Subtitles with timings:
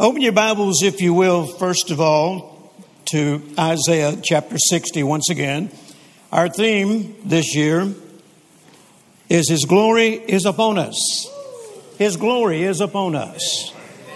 [0.00, 2.72] Open your Bibles, if you will, first of all,
[3.10, 5.70] to Isaiah chapter 60 once again.
[6.32, 7.86] Our theme this year
[9.28, 11.28] is His glory is upon us.
[11.98, 13.74] His glory is upon us.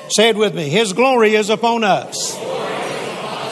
[0.09, 2.32] Say it with me His glory is upon us.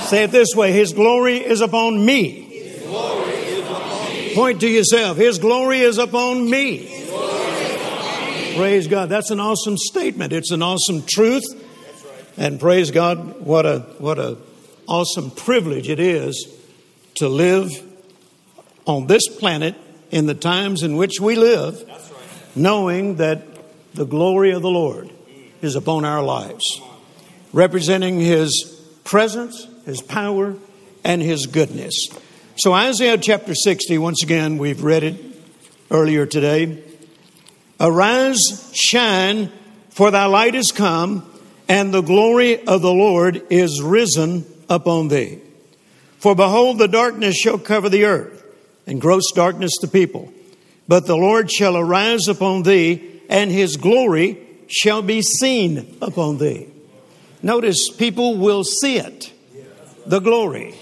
[0.09, 2.81] Say it this way His glory is upon me.
[4.35, 6.89] Point to yourself His glory is upon me.
[8.57, 9.11] Praise God.
[9.11, 10.33] That's an awesome statement.
[10.33, 11.45] It's an awesome truth.
[12.37, 14.39] And praise God, what a what a
[14.87, 16.49] awesome privilege it is
[17.17, 17.71] to live
[18.87, 19.75] on this planet
[20.11, 21.83] in the times in which we live,
[22.55, 23.43] knowing that
[23.95, 25.11] the glory of the Lord
[25.61, 26.81] is upon our lives,
[27.53, 30.57] representing His presence, His power,
[31.05, 32.09] and His goodness.
[32.57, 35.17] So, Isaiah chapter 60, once again, we've read it
[35.91, 36.83] earlier today.
[37.79, 39.51] Arise, shine,
[39.91, 41.29] for thy light is come,
[41.73, 45.39] and the glory of the Lord is risen upon thee.
[46.19, 48.45] For behold, the darkness shall cover the earth,
[48.87, 50.31] and gross darkness the people.
[50.87, 54.37] But the Lord shall arise upon thee, and his glory
[54.69, 56.69] shall be seen upon thee.
[57.43, 59.33] Notice, people will see it,
[60.05, 60.75] the glory.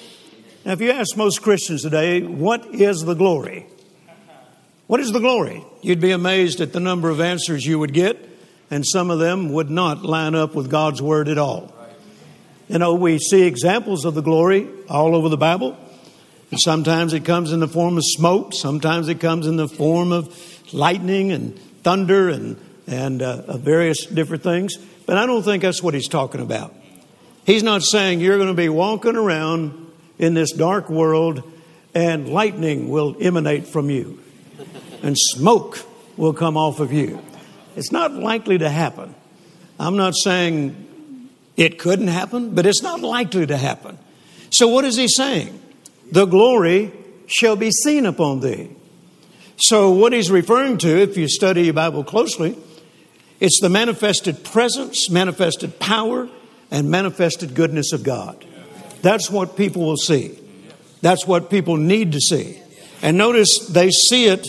[0.65, 3.65] Now, if you ask most Christians today, what is the glory?
[4.89, 5.65] What is the glory?
[5.83, 8.30] You'd be amazed at the number of answers you would get,
[8.71, 11.75] and some of them would not line up with God's word at all.
[12.69, 15.77] You know, we see examples of the glory all over the Bible.
[16.53, 20.13] And sometimes it comes in the form of smoke, sometimes it comes in the form
[20.13, 20.35] of
[20.73, 24.77] lightning and thunder and, and uh, various different things.
[25.07, 26.75] But I don't think that's what he's talking about.
[27.45, 31.43] He's not saying you're going to be walking around in this dark world
[31.95, 34.21] and lightning will emanate from you
[35.03, 35.79] and smoke
[36.17, 37.21] will come off of you.
[37.77, 39.15] It's not likely to happen.
[39.79, 43.99] I'm not saying it couldn't happen, but it's not likely to happen.
[44.51, 45.59] So, what is he saying?
[46.13, 46.93] The glory
[47.27, 48.71] shall be seen upon thee.
[49.57, 52.57] So, what he's referring to, if you study your Bible closely,
[53.39, 56.29] it's the manifested presence, manifested power,
[56.71, 58.45] and manifested goodness of God.
[59.03, 60.39] That's what people will see.
[61.01, 62.61] That's what people need to see.
[63.03, 64.47] And notice they see it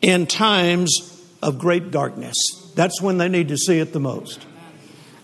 [0.00, 1.13] in times
[1.44, 2.34] of great darkness.
[2.74, 4.44] That's when they need to see it the most.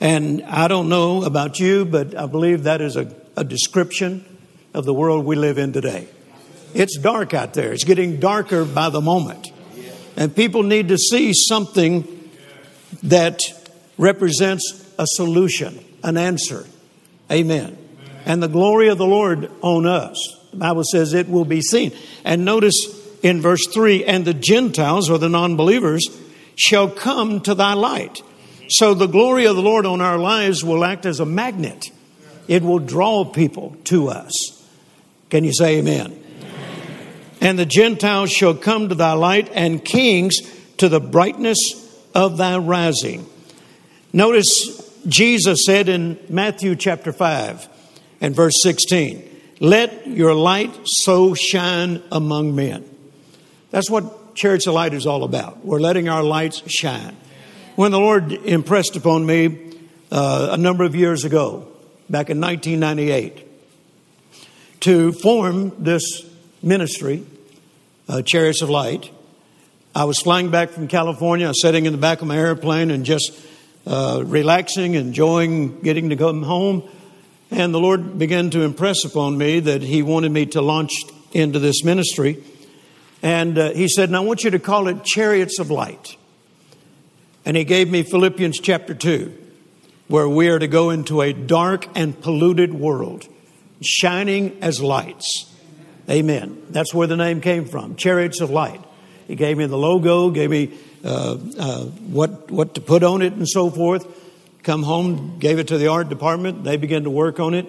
[0.00, 4.25] And I don't know about you, but I believe that is a, a description
[4.72, 6.06] of the world we live in today.
[6.75, 9.48] It's dark out there, it's getting darker by the moment.
[10.16, 12.06] And people need to see something
[13.02, 13.41] that
[13.98, 16.66] represents a solution, an answer.
[17.31, 17.81] Amen
[18.25, 20.16] and the glory of the Lord on us.
[20.50, 21.92] The Bible says it will be seen.
[22.25, 26.08] And notice in verse 3 and the Gentiles or the non believers
[26.56, 28.22] shall come to thy light.
[28.69, 31.91] So the glory of the Lord on our lives will act as a magnet,
[32.48, 34.32] it will draw people to us.
[35.28, 36.12] Can you say amen?
[36.12, 36.25] amen?
[37.41, 40.37] And the Gentiles shall come to thy light, and kings
[40.78, 41.58] to the brightness
[42.14, 43.26] of thy rising.
[44.12, 47.69] Notice Jesus said in Matthew chapter 5,
[48.20, 49.28] and verse 16.
[49.60, 52.90] Let your light so shine among men.
[53.70, 55.64] That's what Chariots of Light is all about.
[55.64, 57.16] We're letting our lights shine.
[57.76, 59.75] When the Lord impressed upon me
[60.10, 61.69] uh, a number of years ago,
[62.08, 63.47] back in 1998,
[64.81, 66.25] to form this
[66.62, 67.25] ministry,
[68.08, 69.10] uh, Chariots of Light,
[69.94, 73.32] I was flying back from California, sitting in the back of my airplane and just
[73.87, 76.88] uh, relaxing, enjoying getting to come home
[77.50, 80.92] and the Lord began to impress upon me that He wanted me to launch
[81.32, 82.42] into this ministry.
[83.22, 86.16] And uh, He said, Now I want you to call it Chariots of Light.
[87.44, 89.36] And He gave me Philippians chapter 2,
[90.08, 93.26] where we are to go into a dark and polluted world,
[93.82, 95.47] shining as lights.
[96.08, 96.62] Amen.
[96.70, 98.82] That's where the name came from Chariots of Light.
[99.28, 103.32] He gave me the logo, gave me uh, uh, what, what to put on it,
[103.32, 104.06] and so forth.
[104.64, 106.64] Come home, gave it to the art department.
[106.64, 107.66] They began to work on it.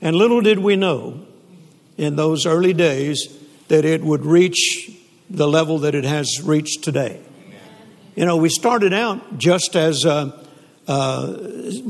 [0.00, 1.24] And little did we know
[1.96, 3.28] in those early days
[3.68, 4.90] that it would reach
[5.30, 7.20] the level that it has reached today.
[8.16, 10.44] You know, we started out just as uh,
[10.86, 11.32] uh,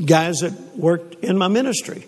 [0.05, 2.05] guys that worked in my ministry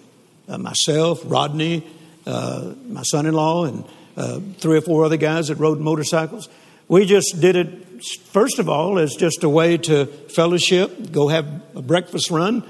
[0.48, 1.84] uh, myself, Rodney,
[2.26, 3.86] uh, my son in law, and
[4.18, 6.50] uh, three or four other guys that rode motorcycles.
[6.88, 11.48] We just did it first of all, as just a way to fellowship, go have
[11.76, 12.64] a breakfast run.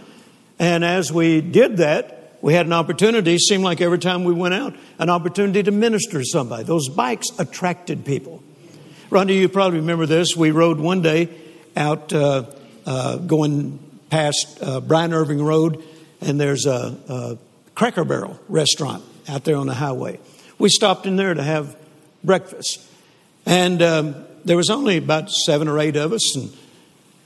[0.60, 4.54] And as we did that, we had an opportunity, seemed like every time we went
[4.54, 6.64] out, an opportunity to minister to somebody.
[6.64, 8.42] Those bikes attracted people.
[9.10, 10.36] Ronda, you probably remember this.
[10.36, 11.30] We rode one day
[11.76, 12.46] out uh,
[12.86, 13.80] uh, going
[14.10, 15.84] past uh, Bryant Irvin Road,
[16.20, 17.38] and there's a, a
[17.76, 20.20] Cracker Barrel restaurant out there on the highway.
[20.58, 21.76] We stopped in there to have
[22.24, 22.88] breakfast.
[23.46, 24.16] And um,
[24.46, 26.58] there was only about seven or eight of us, and,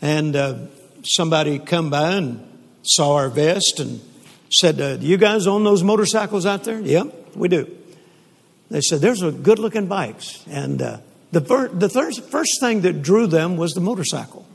[0.02, 0.58] and uh,
[1.04, 2.46] somebody come by and
[2.84, 4.02] saw our vest and
[4.50, 7.70] said, uh, "You guys own those motorcycles out there?" Yep, we do.
[8.70, 10.98] They said, "There's a good-looking bikes," and uh,
[11.32, 14.46] the, fir- the first thing that drew them was the motorcycle.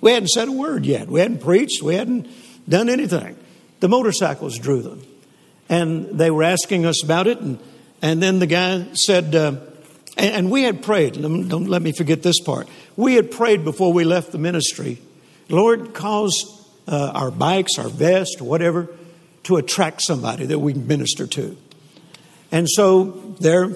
[0.00, 1.08] We hadn't said a word yet.
[1.08, 1.82] We hadn't preached.
[1.82, 2.28] We hadn't
[2.68, 3.36] done anything.
[3.80, 5.02] The motorcycles drew them,
[5.68, 7.40] and they were asking us about it.
[7.40, 7.58] And
[8.02, 9.56] and then the guy said, uh,
[10.16, 11.14] and, and, we had prayed.
[11.14, 12.68] Don't let me forget this part.
[12.96, 15.00] We had prayed before we left the ministry.
[15.48, 18.88] Lord, cause uh, our bikes, our vest, whatever,
[19.46, 21.56] to attract somebody that we can minister to.
[22.52, 23.04] And so
[23.40, 23.74] there,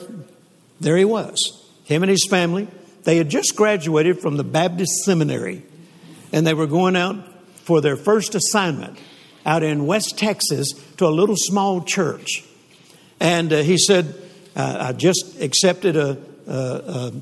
[0.80, 2.68] there he was, him and his family.
[3.04, 5.62] They had just graduated from the Baptist Seminary,
[6.32, 7.16] and they were going out
[7.56, 8.98] for their first assignment
[9.46, 12.44] out in West Texas to a little small church.
[13.20, 14.14] And uh, he said,
[14.56, 17.12] uh, I just accepted a, a,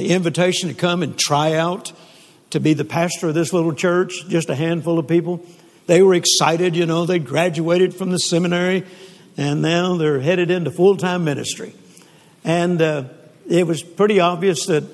[0.00, 1.92] invitation to come and try out
[2.50, 5.44] to be the pastor of this little church, just a handful of people.
[5.86, 8.84] They were excited, you know, they graduated from the seminary
[9.36, 11.74] and now they're headed into full time ministry.
[12.44, 13.04] And uh,
[13.48, 14.84] it was pretty obvious that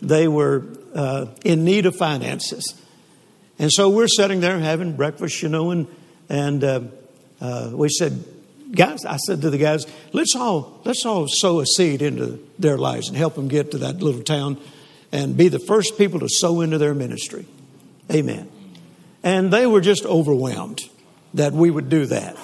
[0.00, 0.64] they were
[0.94, 2.80] uh, in need of finances.
[3.58, 5.86] And so we're sitting there having breakfast, you know, and,
[6.28, 6.80] and uh,
[7.40, 8.24] uh we said,
[8.70, 12.78] guys, I said to the guys, let's all let's all sow a seed into their
[12.78, 14.58] lives and help them get to that little town
[15.10, 17.46] and be the first people to sow into their ministry.
[18.12, 18.48] Amen.
[19.22, 20.80] And they were just overwhelmed
[21.34, 22.36] that we would do that.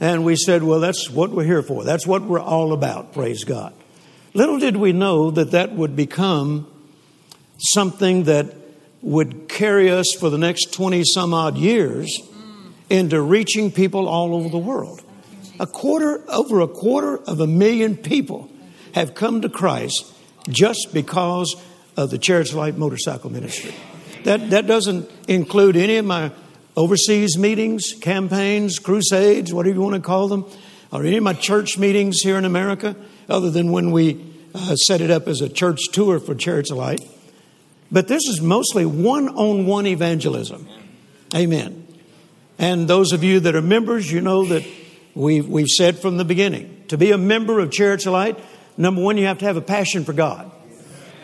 [0.00, 1.84] And we said, well, that's what we're here for.
[1.84, 3.12] That's what we're all about.
[3.12, 3.72] Praise God.
[4.32, 6.66] Little did we know that that would become
[7.58, 8.54] something that
[9.02, 12.20] would carry us for the next 20 some odd years
[12.90, 15.02] into reaching people all over the world.
[15.60, 18.50] A quarter, over a quarter of a million people
[18.92, 20.12] have come to Christ
[20.48, 21.54] just because
[21.96, 23.74] of the Chariots Light Motorcycle Ministry.
[24.24, 26.32] That, that doesn't include any of my
[26.76, 30.44] overseas meetings, campaigns, crusades, whatever you want to call them,
[30.90, 32.96] or any of my church meetings here in America,
[33.28, 36.78] other than when we uh, set it up as a church tour for Chariots of
[36.78, 37.00] Light.
[37.92, 40.68] But this is mostly one on one evangelism.
[41.34, 41.86] Amen.
[42.58, 44.64] And those of you that are members, you know that
[45.14, 48.38] We've, we've said from the beginning to be a member of Chariots of Light,
[48.76, 50.50] number one, you have to have a passion for God.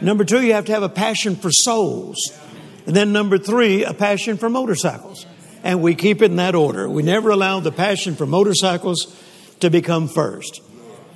[0.00, 2.16] Number two, you have to have a passion for souls.
[2.90, 5.24] And then number three, a passion for motorcycles.
[5.62, 6.90] And we keep it in that order.
[6.90, 9.16] We never allow the passion for motorcycles
[9.60, 10.60] to become first.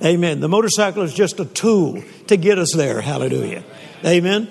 [0.01, 0.39] Amen.
[0.39, 3.01] The motorcycle is just a tool to get us there.
[3.01, 3.65] Hallelujah.
[4.05, 4.47] Amen.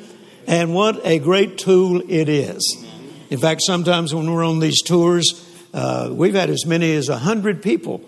[0.47, 2.85] And what a great tool it is.
[3.31, 7.62] In fact, sometimes when we're on these tours, uh, we've had as many as 100
[7.62, 8.03] people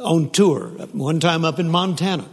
[0.00, 0.70] on tour.
[0.90, 2.28] One time up in Montana,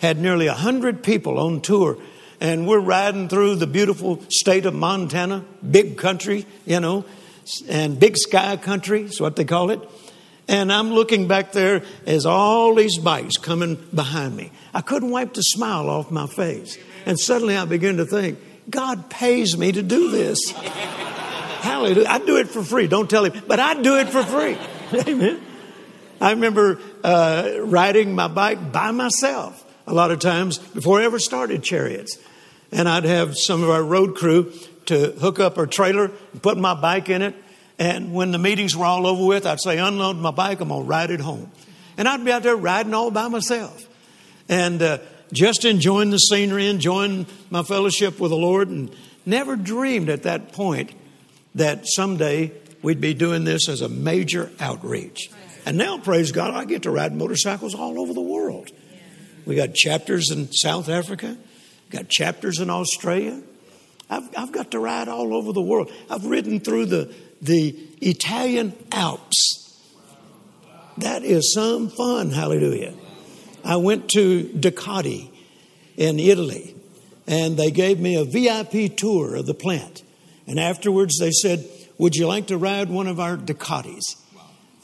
[0.00, 1.98] had nearly 100 people on tour.
[2.40, 7.04] And we're riding through the beautiful state of Montana, big country, you know,
[7.68, 9.80] and big sky country is what they call it.
[10.48, 14.52] And I'm looking back there as all these bikes coming behind me.
[14.72, 16.78] I couldn't wipe the smile off my face.
[17.04, 18.38] And suddenly I began to think,
[18.70, 20.50] God pays me to do this.
[21.60, 22.06] Hallelujah.
[22.08, 22.86] I do it for free.
[22.86, 24.56] Don't tell him, but I do it for free.
[25.08, 25.40] Amen.
[26.20, 31.18] I remember uh, riding my bike by myself a lot of times before I ever
[31.18, 32.18] started chariots.
[32.72, 34.52] And I'd have some of our road crew
[34.86, 37.34] to hook up our trailer and put my bike in it.
[37.78, 40.82] And when the meetings were all over with, I'd say, unload my bike, I'm going
[40.82, 41.50] to ride it home.
[41.98, 43.86] And I'd be out there riding all by myself
[44.48, 44.98] and uh,
[45.32, 50.52] just enjoying the scenery, enjoying my fellowship with the Lord, and never dreamed at that
[50.52, 50.92] point
[51.54, 52.52] that someday
[52.82, 55.30] we'd be doing this as a major outreach.
[55.64, 58.70] And now, praise God, I get to ride motorcycles all over the world.
[59.46, 61.36] We got chapters in South Africa,
[61.90, 63.40] got chapters in Australia.
[64.10, 65.90] I've, I've got to ride all over the world.
[66.10, 69.80] I've ridden through the, the Italian Alps.
[70.98, 72.94] That is some fun, hallelujah.
[73.64, 75.30] I went to Ducati
[75.96, 76.74] in Italy,
[77.26, 80.02] and they gave me a VIP tour of the plant.
[80.46, 84.16] And afterwards, they said, Would you like to ride one of our Ducatis?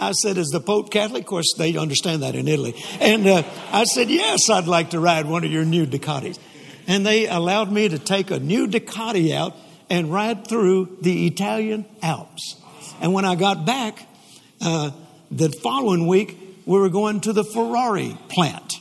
[0.03, 1.23] I said, Is the Pope Catholic?
[1.23, 2.75] Of course, they understand that in Italy.
[3.01, 6.39] And uh, I said, Yes, I'd like to ride one of your new Ducatis.
[6.87, 9.55] And they allowed me to take a new Ducati out
[9.89, 12.57] and ride through the Italian Alps.
[13.01, 14.07] And when I got back,
[14.61, 14.91] uh,
[15.31, 18.75] the following week, we were going to the Ferrari plant.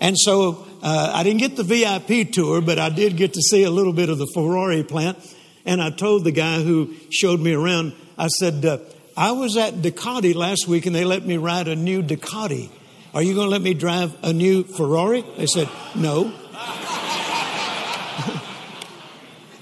[0.00, 3.64] And so uh, I didn't get the VIP tour, but I did get to see
[3.64, 5.18] a little bit of the Ferrari plant.
[5.64, 8.78] And I told the guy who showed me around, I said, uh,
[9.18, 12.70] I was at Ducati last week and they let me ride a new Ducati.
[13.12, 15.24] Are you going to let me drive a new Ferrari?
[15.36, 16.26] They said, No.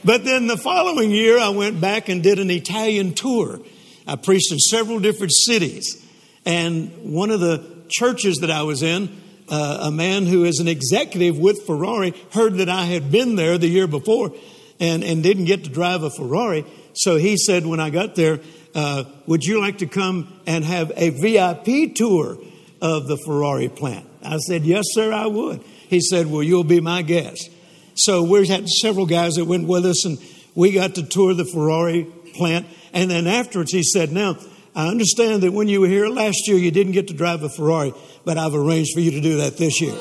[0.04, 3.58] but then the following year, I went back and did an Italian tour.
[4.06, 6.06] I preached in several different cities.
[6.44, 9.08] And one of the churches that I was in,
[9.48, 13.56] uh, a man who is an executive with Ferrari heard that I had been there
[13.56, 14.34] the year before
[14.78, 16.66] and, and didn't get to drive a Ferrari.
[16.92, 18.40] So he said, when I got there,
[18.76, 22.36] uh, would you like to come and have a VIP tour
[22.82, 24.06] of the Ferrari plant?
[24.22, 25.62] I said, yes, sir, I would.
[25.88, 27.48] He said, well, you'll be my guest.
[27.94, 30.18] So we had several guys that went with us and
[30.54, 32.66] we got to tour the Ferrari plant.
[32.92, 34.36] And then afterwards, he said, now,
[34.74, 37.48] I understand that when you were here last year, you didn't get to drive a
[37.48, 37.94] Ferrari,
[38.26, 39.94] but I've arranged for you to do that this year.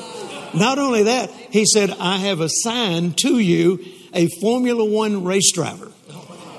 [0.54, 5.94] Not only that, he said, I have assigned to you a Formula One race driver.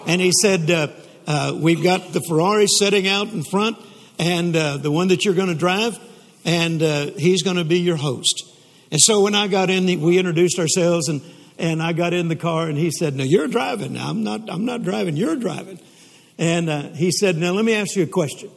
[0.07, 0.89] And he said, uh,
[1.27, 3.79] uh, We've got the Ferrari sitting out in front,
[4.19, 5.99] and uh, the one that you're going to drive,
[6.45, 8.45] and uh, he's going to be your host.
[8.91, 11.21] And so when I got in, we introduced ourselves, and,
[11.59, 13.97] and I got in the car, and he said, "No, you're driving.
[13.97, 14.49] I'm not.
[14.49, 15.17] I'm not driving.
[15.17, 15.81] You're driving."
[16.39, 18.51] And uh, he said, Now let me ask you a question.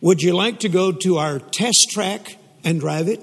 [0.00, 3.20] Would you like to go to our test track and drive it?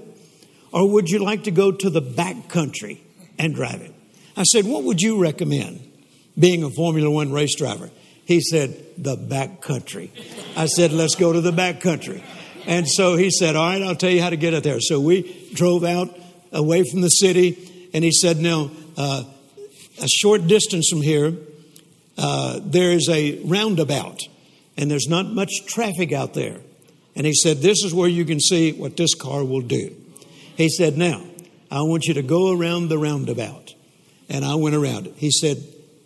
[0.72, 3.04] Or would you like to go to the back country
[3.38, 3.94] and drive it?
[4.38, 5.82] I said, What would you recommend
[6.40, 7.90] being a Formula One race driver?
[8.32, 10.10] He said, The back country.
[10.56, 12.24] I said, Let's go to the back country.
[12.66, 14.80] And so he said, All right, I'll tell you how to get it there.
[14.80, 16.18] So we drove out
[16.54, 19.26] away from the city, and he said, Now, uh,
[20.02, 21.34] a short distance from here,
[22.18, 24.22] uh, there's a roundabout
[24.78, 26.58] and there's not much traffic out there.
[27.18, 29.94] And he said, This is where you can see what this car will do.
[30.56, 31.22] He said, Now,
[31.70, 33.74] I want you to go around the roundabout.
[34.30, 35.16] And I went around it.
[35.18, 35.58] He said,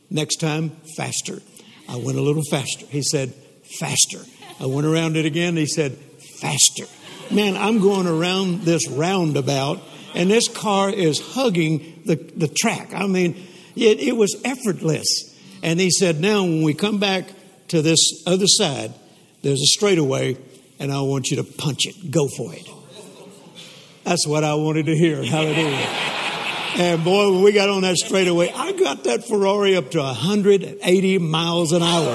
[0.10, 1.44] Next time, faster.
[1.88, 2.86] I went a little faster.
[2.88, 3.34] He said,
[3.80, 4.20] Faster.
[4.60, 5.58] I went around it again.
[5.58, 5.98] He said,
[6.40, 6.86] Faster.
[7.32, 9.82] Man, I'm going around this roundabout,
[10.14, 12.94] and this car is hugging the, the track.
[12.94, 13.36] I mean,
[13.76, 15.36] it, it was effortless.
[15.64, 17.26] And he said, Now, when we come back
[17.70, 18.94] to this other side,
[19.42, 20.38] there's a straightaway,
[20.80, 22.12] and I want you to punch it.
[22.12, 22.68] Go for it.
[24.04, 25.24] That's what I wanted to hear.
[25.24, 26.14] Hallelujah.
[26.78, 31.18] And boy, when we got on that straightaway, I got that Ferrari up to 180
[31.20, 32.14] miles an hour.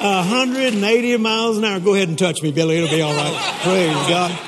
[0.00, 1.80] 180 miles an hour.
[1.80, 2.76] Go ahead and touch me, Billy.
[2.76, 3.60] It'll be all right.
[3.62, 4.38] Praise God.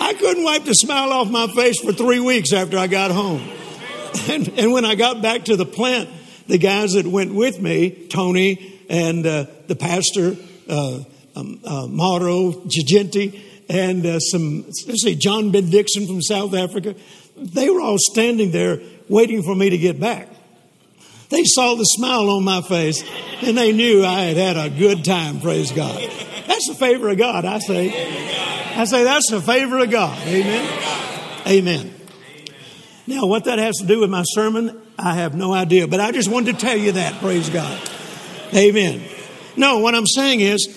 [0.00, 3.42] I couldn't wipe the smile off my face for three weeks after I got home.
[4.30, 6.08] And, and when I got back to the plant,
[6.46, 10.36] the guys that went with me, Tony and uh, the pastor,
[10.68, 11.00] uh,
[11.36, 13.38] um, uh, Mauro Gigenti,
[13.68, 16.94] and uh, some, let's see, John Ben Dixon from South Africa,
[17.36, 20.28] they were all standing there waiting for me to get back.
[21.28, 23.02] They saw the smile on my face
[23.42, 26.00] and they knew I had had a good time, praise God.
[26.46, 28.76] That's the favor of God, I say.
[28.76, 30.18] I say that's the favor of God.
[30.26, 31.42] Amen.
[31.46, 31.94] Amen.
[33.06, 36.12] Now, what that has to do with my sermon, I have no idea, but I
[36.12, 37.14] just wanted to tell you that.
[37.20, 37.80] Praise God.
[38.54, 39.02] Amen.
[39.56, 40.68] No, what I'm saying is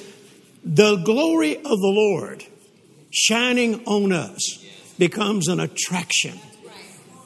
[0.63, 2.43] the glory of the Lord
[3.11, 4.63] shining on us
[4.97, 6.39] becomes an attraction.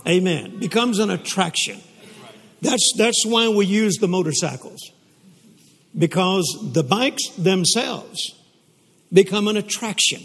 [0.07, 0.60] Amen.
[0.60, 1.79] Becomes an attraction.
[2.62, 4.91] That's, that's why we use the motorcycles.
[5.98, 8.33] Because the bikes themselves
[9.12, 10.22] become an attraction.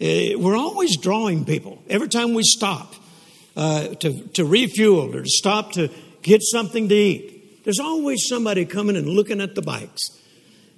[0.00, 1.82] Uh, we're always drawing people.
[1.88, 2.94] Every time we stop,
[3.56, 5.88] uh, to, to refuel or to stop to
[6.22, 7.64] get something to eat.
[7.64, 10.02] There's always somebody coming and looking at the bikes.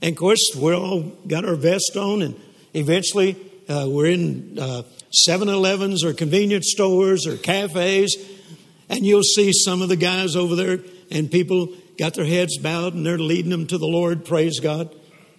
[0.02, 2.38] And of course, we're all got our vest on, and
[2.74, 3.36] eventually
[3.68, 8.16] uh, we're in uh, 7 Elevens or convenience stores or cafes,
[8.88, 10.78] and you'll see some of the guys over there,
[11.10, 14.24] and people got their heads bowed and they're leading them to the Lord.
[14.24, 14.94] Praise God.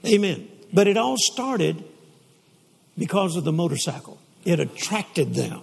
[0.05, 0.47] Amen.
[0.73, 1.83] But it all started
[2.97, 5.61] because of the motorcycle, it attracted them.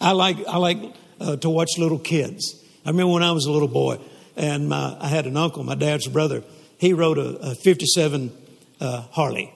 [0.00, 0.78] I like, I like
[1.20, 2.62] uh, to watch little kids.
[2.86, 3.98] I remember when I was a little boy,
[4.36, 6.44] and my, I had an uncle, my dad's brother.
[6.78, 8.32] He rode a, a 57
[8.80, 9.52] uh, Harley.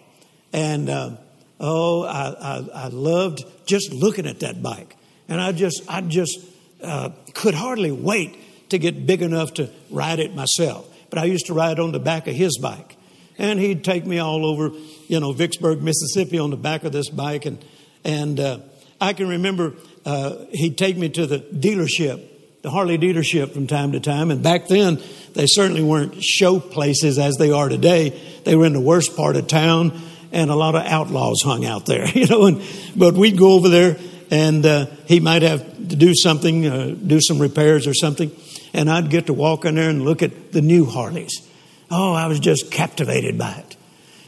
[0.52, 1.16] And uh,
[1.62, 4.96] oh, I, I, I, loved just looking at that bike.
[5.28, 6.38] And I just, I just
[6.82, 8.36] uh, could hardly wait
[8.70, 10.86] to get big enough to ride it myself.
[11.08, 12.96] But I used to ride on the back of his bike.
[13.38, 14.72] And he'd take me all over,
[15.06, 17.46] you know, Vicksburg, Mississippi on the back of this bike.
[17.46, 17.64] And,
[18.04, 18.58] and uh,
[19.00, 22.22] I can remember uh, he'd take me to the dealership,
[22.62, 24.30] the Harley dealership from time to time.
[24.30, 25.00] And back then,
[25.34, 28.20] they certainly weren't show places as they are today.
[28.44, 30.00] They were in the worst part of town,
[30.32, 32.46] and a lot of outlaws hung out there, you know.
[32.46, 32.62] And,
[32.96, 33.96] but we'd go over there,
[34.30, 38.32] and uh, he might have to do something, uh, do some repairs or something.
[38.74, 41.46] And I'd get to walk in there and look at the new Harleys.
[41.90, 43.76] oh, I was just captivated by it.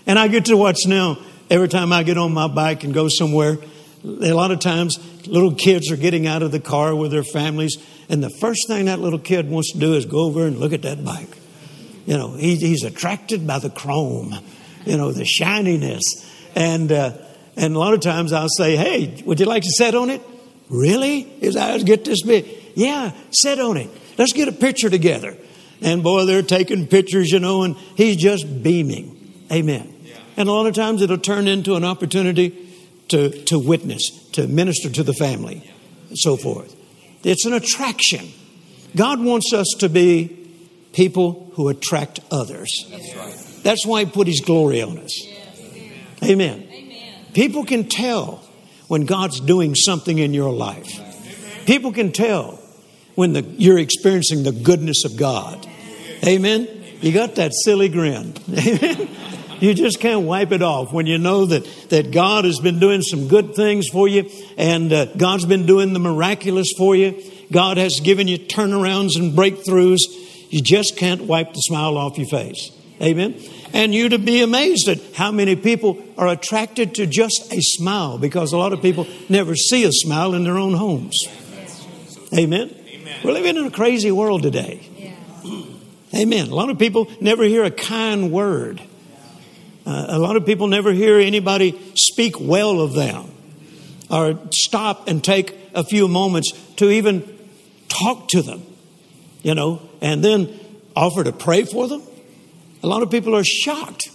[0.07, 1.19] And I get to watch now
[1.49, 3.57] every time I get on my bike and go somewhere.
[4.05, 7.79] A lot of times, little kids are getting out of the car with their families,
[8.11, 10.75] and the first thing that little kid wants to do is go over and look
[10.75, 11.31] at that bike.
[12.05, 14.35] You know, he, he's attracted by the chrome,
[14.85, 16.03] you know, the shininess.
[16.55, 17.13] And, uh,
[17.57, 20.23] and a lot of times I'll say, hey, would you like to sit on it?
[20.69, 21.23] Really?
[21.23, 22.47] His eyes get this big.
[22.75, 23.91] Yeah, sit on it.
[24.19, 25.37] Let's get a picture together.
[25.81, 29.45] And boy, they're taking pictures, you know, and he's just beaming.
[29.53, 29.95] Amen.
[30.03, 30.17] Yeah.
[30.37, 32.69] And a lot of times it'll turn into an opportunity
[33.09, 35.71] to, to witness, to minister to the family,
[36.09, 36.75] and so forth.
[37.23, 38.29] It's an attraction.
[38.97, 40.49] God wants us to be
[40.93, 42.87] people who attract others.
[42.91, 43.44] That's, right.
[43.65, 45.27] That's why He put His glory on us.
[46.23, 46.69] Amen.
[46.71, 47.15] Amen.
[47.33, 48.45] People can tell
[48.87, 51.67] when God's doing something in your life.
[51.67, 52.61] People can tell
[53.17, 55.67] when the, you're experiencing the goodness of God.
[56.25, 56.69] Amen.
[57.01, 58.35] You got that silly grin.
[58.49, 59.09] Amen.
[59.61, 63.03] You just can't wipe it off when you know that, that God has been doing
[63.03, 64.29] some good things for you
[64.59, 67.23] and uh, God's been doing the miraculous for you.
[67.51, 70.01] God has given you turnarounds and breakthroughs.
[70.51, 72.71] You just can't wipe the smile off your face.
[73.05, 73.39] Amen.
[73.75, 78.19] And you to be amazed at how many people are attracted to just a smile
[78.19, 81.27] because a lot of people never see a smile in their own homes.
[82.33, 82.75] Amen.
[82.89, 83.21] Amen.
[83.23, 84.89] We're living in a crazy world today.
[86.15, 86.49] Amen.
[86.49, 88.81] A lot of people never hear a kind word.
[89.85, 93.31] Uh, a lot of people never hear anybody speak well of them
[94.09, 97.23] or stop and take a few moments to even
[97.89, 98.63] talk to them,
[99.43, 100.49] you know, and then
[100.95, 102.03] offer to pray for them.
[102.85, 104.11] A lot of people are shocked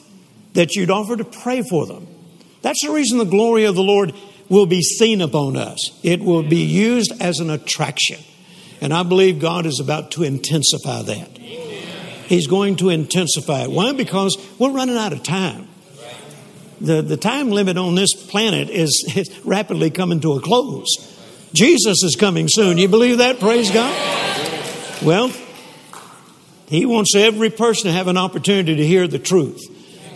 [0.54, 2.06] that you'd offer to pray for them.
[2.62, 4.14] That's the reason the glory of the Lord
[4.48, 6.00] will be seen upon us.
[6.04, 8.20] It will be used as an attraction.
[8.80, 11.40] And I believe God is about to intensify that.
[11.40, 13.72] He's going to intensify it.
[13.72, 13.92] Why?
[13.94, 15.68] Because we're running out of time.
[16.80, 20.86] The, the time limit on this planet is, is rapidly coming to a close.
[21.56, 22.78] Jesus is coming soon.
[22.78, 23.40] You believe that?
[23.40, 23.96] Praise God.
[25.04, 25.32] Well,
[26.70, 29.60] He wants every person to have an opportunity to hear the truth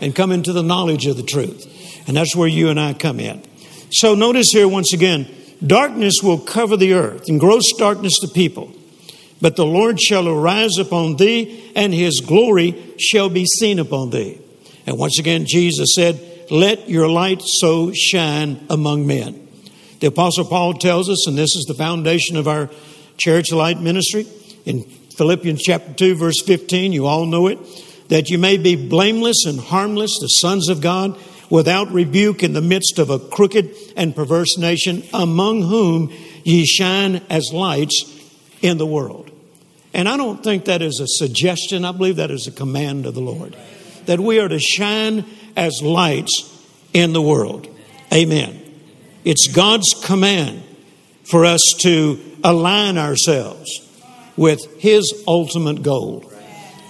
[0.02, 1.68] and come into the knowledge of the truth.
[2.08, 3.44] And that's where you and I come in.
[3.92, 5.28] So notice here once again
[5.66, 8.72] darkness will cover the earth and gross darkness the people.
[9.42, 14.39] But the Lord shall arise upon thee, and his glory shall be seen upon thee.
[14.86, 19.48] And once again, Jesus said, Let your light so shine among men.
[20.00, 22.70] The Apostle Paul tells us, and this is the foundation of our
[23.18, 24.28] church Light ministry,
[24.66, 24.86] in
[25.17, 27.60] Philippians chapter 2, verse 15, you all know it,
[28.10, 31.17] that you may be blameless and harmless, the sons of God
[31.49, 36.12] without rebuke in the midst of a crooked and perverse nation, among whom
[36.43, 38.06] ye shine as lights
[38.62, 39.30] in the world.
[39.93, 43.13] And I don't think that is a suggestion, I believe that is a command of
[43.13, 43.56] the Lord.
[44.08, 46.49] That we are to shine as lights
[46.91, 47.67] in the world.
[48.12, 48.60] Amen.
[49.23, 50.63] It's God's command
[51.23, 53.83] for us to align ourselves
[54.36, 56.32] with His ultimate goal.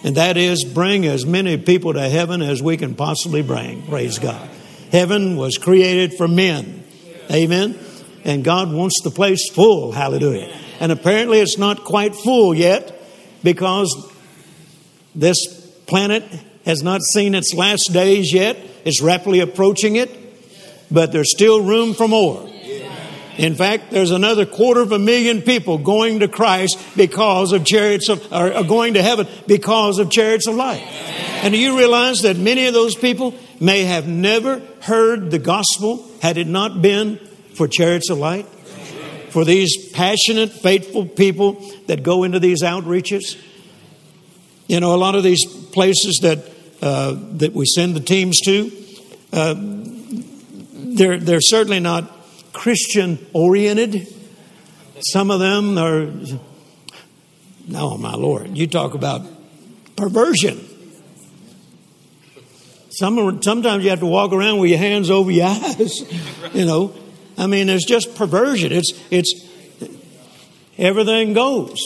[0.04, 3.84] And that is bring as many people to heaven as we can possibly bring.
[3.88, 4.50] Praise God.
[4.92, 6.84] Heaven was created for men.
[7.32, 7.80] Amen.
[8.26, 9.92] And God wants the place full.
[9.92, 10.54] Hallelujah.
[10.80, 13.02] And apparently it's not quite full yet
[13.44, 14.12] because
[15.16, 15.38] this
[15.88, 16.24] planet
[16.66, 18.58] has not seen its last days yet.
[18.86, 20.12] It's rapidly approaching it,
[20.92, 22.50] but there's still room for more.
[23.38, 28.10] In fact, there's another quarter of a million people going to Christ because of chariots
[28.10, 30.82] of, or going to heaven because of chariots of light.
[31.44, 36.08] And do you realize that many of those people may have never heard the gospel
[36.22, 37.18] had it not been
[37.56, 38.46] for chariots of light?
[39.30, 41.54] For these passionate, faithful people
[41.88, 43.36] that go into these outreaches.
[44.68, 46.48] You know, a lot of these places that
[46.84, 48.72] uh, that we send the teams to,
[49.32, 52.13] uh, they're they're certainly not
[52.54, 54.08] Christian oriented.
[55.12, 56.10] Some of them are.
[57.68, 59.22] No, my Lord, you talk about
[59.96, 60.70] perversion.
[62.90, 66.02] Some, sometimes you have to walk around with your hands over your eyes.
[66.54, 66.96] You know,
[67.38, 68.72] I mean, there's just perversion.
[68.72, 69.34] It's it's
[70.78, 71.78] everything goes.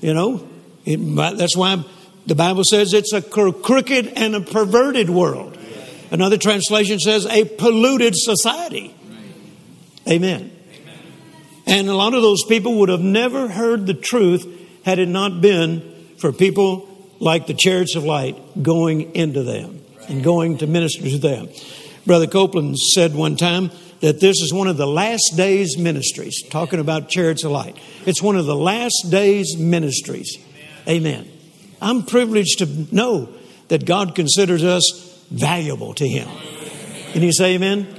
[0.00, 0.48] You know,
[0.84, 0.96] it,
[1.38, 1.84] that's why
[2.26, 5.56] the Bible says it's a crooked and a perverted world.
[6.10, 8.94] Another translation says a polluted society.
[10.08, 10.52] Amen.
[11.66, 14.46] And a lot of those people would have never heard the truth
[14.84, 16.88] had it not been for people
[17.18, 21.48] like the chariots of light going into them and going to minister to them.
[22.06, 26.78] Brother Copeland said one time that this is one of the last days ministries, talking
[26.78, 27.76] about chariots of light.
[28.04, 30.36] It's one of the last days ministries.
[30.86, 31.28] Amen.
[31.82, 33.28] I'm privileged to know
[33.68, 36.28] that God considers us valuable to Him.
[37.12, 37.95] Can you say amen?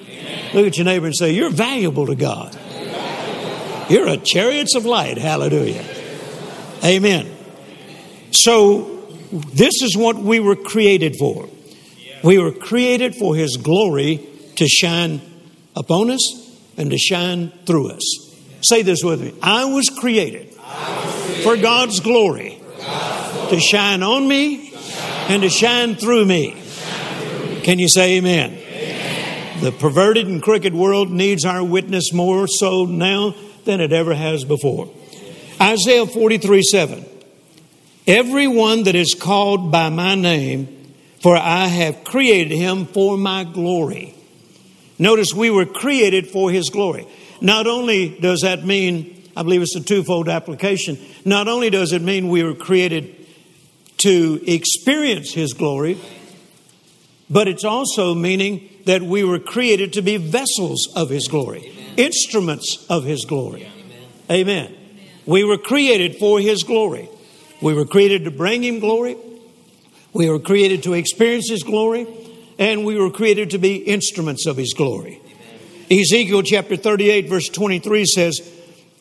[0.53, 2.57] Look at your neighbor and say, You're valuable to God.
[3.89, 5.17] You're a chariots of light.
[5.17, 5.83] Hallelujah.
[6.83, 7.33] Amen.
[8.31, 11.49] So, this is what we were created for.
[12.23, 15.21] We were created for His glory to shine
[15.75, 18.03] upon us and to shine through us.
[18.62, 20.53] Say this with me I was created,
[21.43, 22.60] for God's glory,
[23.49, 24.73] to shine on me
[25.29, 26.62] and to shine through me.
[27.63, 28.57] Can you say amen?
[29.61, 33.33] The perverted and crooked world needs our witness more so now
[33.65, 34.93] than it ever has before.
[35.59, 37.05] Isaiah 43 7.
[38.05, 44.13] Everyone that is called by my name, for I have created him for my glory.
[44.99, 47.07] Notice we were created for his glory.
[47.41, 52.03] Not only does that mean, I believe it's a twofold application, not only does it
[52.03, 53.25] mean we were created
[53.97, 55.97] to experience his glory,
[57.29, 61.93] but it's also meaning that we were created to be vessels of his glory, Amen.
[61.97, 63.67] instruments of his glory.
[64.29, 64.67] Amen.
[64.69, 64.77] Amen.
[65.25, 67.09] We were created for his glory.
[67.61, 69.17] We were created to bring him glory.
[70.13, 72.07] We were created to experience his glory
[72.59, 75.21] and we were created to be instruments of His glory.
[75.23, 75.99] Amen.
[75.99, 78.53] Ezekiel chapter 38, verse 23 says,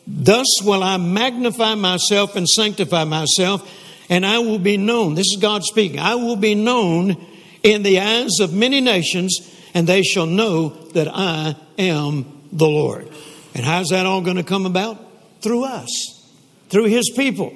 [0.07, 3.69] Thus will I magnify myself and sanctify myself,
[4.09, 5.15] and I will be known.
[5.15, 5.99] This is God speaking.
[5.99, 7.25] I will be known
[7.67, 13.09] in the eyes of many nations, and they shall know that I am the Lord.
[13.55, 15.05] And how's that all going to come about?
[15.41, 16.31] Through us,
[16.69, 17.53] through His people.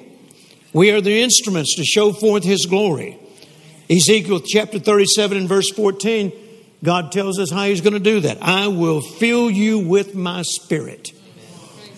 [0.73, 3.17] We are the instruments to show forth His glory.
[3.89, 6.33] Ezekiel chapter 37 and verse 14,
[6.83, 8.39] God tells us how He's going to do that.
[8.41, 11.11] I will fill you with my spirit.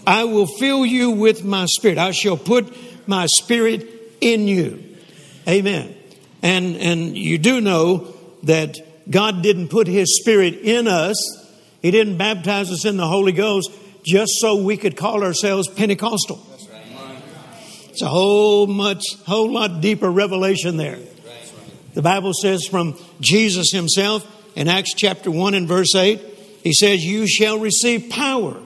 [0.05, 1.97] I will fill you with my spirit.
[1.97, 2.75] I shall put
[3.07, 3.89] my spirit
[4.21, 4.97] in you.
[5.47, 5.95] Amen.
[6.43, 8.77] And, and you do know that
[9.09, 11.15] God didn't put His spirit in us,
[11.81, 13.71] He didn't baptize us in the Holy Ghost
[14.05, 16.45] just so we could call ourselves Pentecostal.
[17.89, 20.99] It's a whole much, whole lot deeper revelation there.
[21.93, 26.19] The Bible says from Jesus himself in Acts chapter 1 and verse 8,
[26.63, 28.57] he says, You shall receive power,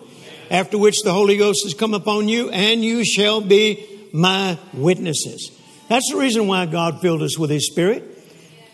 [0.50, 5.52] after which the Holy Ghost has come upon you, and you shall be my witnesses.
[5.89, 8.04] That's the reason why God filled us with His Spirit.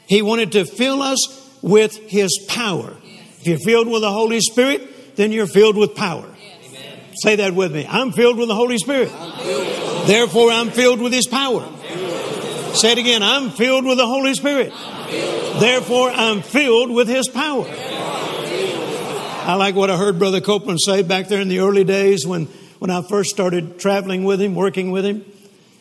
[0.08, 2.96] He wanted to fill us with His power.
[3.40, 6.28] If you're filled with the Holy Spirit, then you're filled with power.
[7.22, 7.86] Say that with me.
[7.88, 9.10] I'm filled with the Holy Spirit.
[10.08, 11.70] Therefore, I'm filled with His power.
[12.74, 13.22] Say it again.
[13.22, 14.74] I'm filled with the Holy Spirit.
[15.60, 17.66] Therefore, I'm filled with His power.
[19.46, 22.46] I like what I heard Brother Copeland say back there in the early days when,
[22.80, 25.26] when I first started traveling with him, working with him.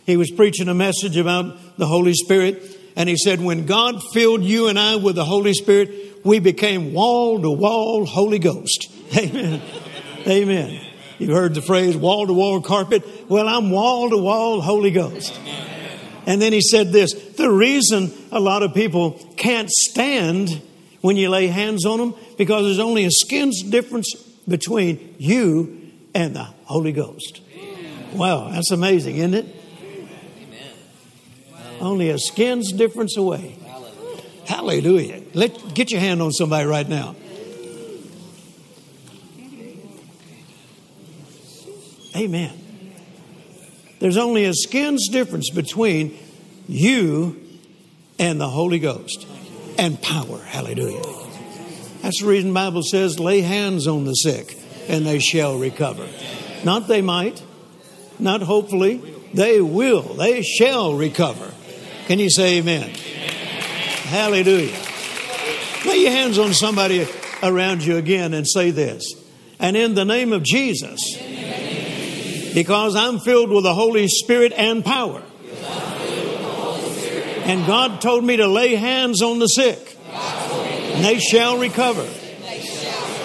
[0.06, 2.78] He was preaching a message about the Holy Spirit.
[2.96, 6.92] And he said, When God filled you and I with the Holy Spirit, we became
[6.92, 8.90] wall to wall Holy Ghost.
[9.16, 9.62] Amen.
[10.26, 10.86] Amen.
[11.18, 13.04] You've heard the phrase wall to wall carpet.
[13.28, 15.38] Well, I'm wall to wall Holy Ghost.
[16.26, 20.62] And then he said this the reason a lot of people can't stand
[21.00, 24.14] when you lay hands on them because there's only a skin's difference
[24.48, 27.40] between you and the Holy Ghost.
[28.14, 29.61] Wow, that's amazing, isn't it?
[31.82, 33.56] Only a skin's difference away.
[34.46, 35.20] Hallelujah.
[35.34, 37.16] Let get your hand on somebody right now.
[42.14, 42.52] Amen.
[43.98, 46.16] There's only a skin's difference between
[46.68, 47.40] you
[48.18, 49.26] and the Holy Ghost
[49.76, 50.38] and power.
[50.38, 51.02] Hallelujah.
[52.02, 54.56] That's the reason the Bible says, lay hands on the sick
[54.88, 56.06] and they shall recover.
[56.62, 57.42] Not they might,
[58.20, 59.02] not hopefully,
[59.34, 61.51] they will, they shall recover.
[62.06, 62.90] Can you say amen?
[64.08, 64.76] Hallelujah.
[65.86, 67.06] Lay your hands on somebody
[67.42, 69.14] around you again and say this.
[69.58, 71.00] And in the name of Jesus,
[72.54, 75.22] because I'm filled with the Holy Spirit and power.
[77.44, 82.06] And God told me to lay hands on the sick, and they shall recover.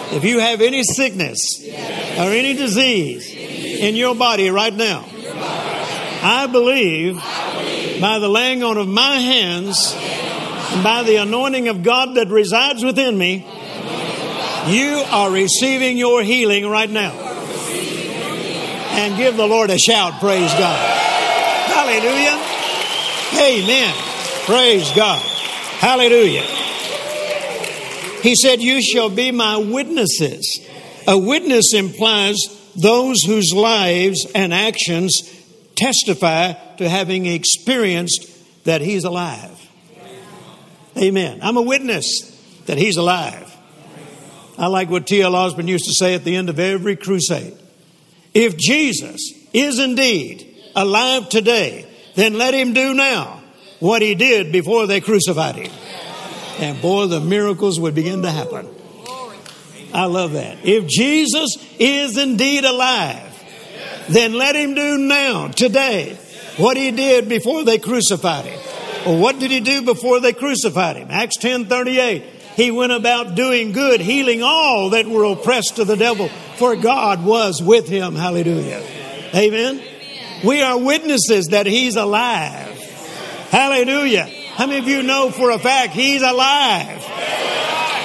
[0.10, 5.06] If you have any sickness or any disease in your body right now,
[6.24, 7.22] I believe
[8.00, 12.84] by the laying on of my hands and by the anointing of God that resides
[12.84, 13.46] within me,
[14.68, 17.14] you are receiving your healing right now
[18.92, 20.20] and give the Lord a shout.
[20.20, 20.98] Praise God.
[21.70, 22.38] Hallelujah.
[23.42, 23.94] Amen.
[24.46, 25.22] Praise God.
[25.80, 26.44] Hallelujah.
[28.22, 30.60] He said, You shall be my witnesses.
[31.08, 32.38] A witness implies
[32.76, 35.37] those whose lives and actions
[35.78, 38.28] testify to having experienced
[38.66, 39.54] that he's alive.
[40.98, 41.40] Amen.
[41.42, 42.06] I'm a witness
[42.66, 43.54] that he's alive.
[44.58, 45.36] I like what T.L.
[45.36, 47.56] Osborn used to say at the end of every crusade.
[48.34, 49.22] If Jesus
[49.54, 51.86] is indeed alive today,
[52.16, 53.42] then let him do now
[53.80, 55.72] what he did before they crucified him.
[56.60, 58.68] And boy, the miracles would begin to happen.
[59.94, 60.66] I love that.
[60.66, 63.27] If Jesus is indeed alive,
[64.10, 66.18] then let him do now, today,
[66.58, 68.60] what he did before they crucified him.
[69.06, 71.10] Well, what did he do before they crucified him?
[71.12, 72.24] Acts 10 38.
[72.56, 77.24] He went about doing good, healing all that were oppressed of the devil, for God
[77.24, 78.16] was with him.
[78.16, 78.84] Hallelujah.
[79.36, 79.82] Amen.
[80.44, 82.78] We are witnesses that he's alive.
[83.50, 84.26] Hallelujah.
[84.56, 87.04] How many of you know for a fact he's alive?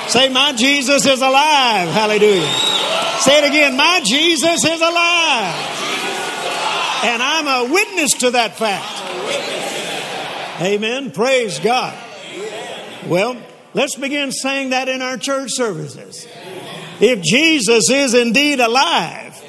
[0.08, 1.88] Say, My Jesus is alive.
[1.88, 2.52] Hallelujah.
[3.20, 3.76] Say it again.
[3.76, 5.82] My Jesus is alive.
[7.02, 8.86] And I'm a witness to that fact.
[10.62, 11.10] Amen.
[11.10, 11.98] Praise God.
[13.06, 13.36] Well,
[13.74, 16.26] let's begin saying that in our church services.
[17.00, 19.40] If Jesus is indeed alive,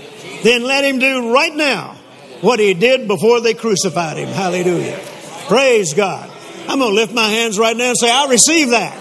[0.43, 1.95] then let him do right now
[2.41, 4.29] what he did before they crucified him.
[4.29, 4.99] Hallelujah.
[5.47, 6.29] Praise God.
[6.67, 8.97] I'm going to lift my hands right now and say, I receive that.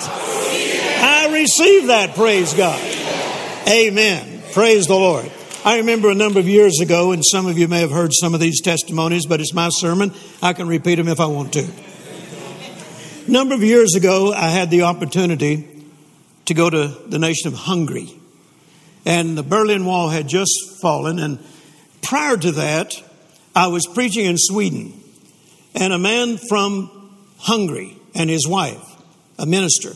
[1.03, 2.15] I receive that.
[2.15, 2.81] Praise God.
[3.69, 4.43] Amen.
[4.53, 5.31] Praise the Lord.
[5.65, 8.35] I remember a number of years ago, and some of you may have heard some
[8.35, 10.13] of these testimonies, but it's my sermon.
[10.43, 11.65] I can repeat them if I want to.
[13.29, 15.87] A number of years ago, I had the opportunity
[16.47, 18.13] to go to the nation of Hungary.
[19.07, 21.21] And the Berlin Wall had just fallen.
[21.21, 21.39] And
[22.03, 23.01] prior to that,
[23.55, 25.01] I was preaching in Sweden.
[25.77, 26.91] And a man from
[27.39, 28.85] Hungary and his wife,
[29.39, 29.93] a minister,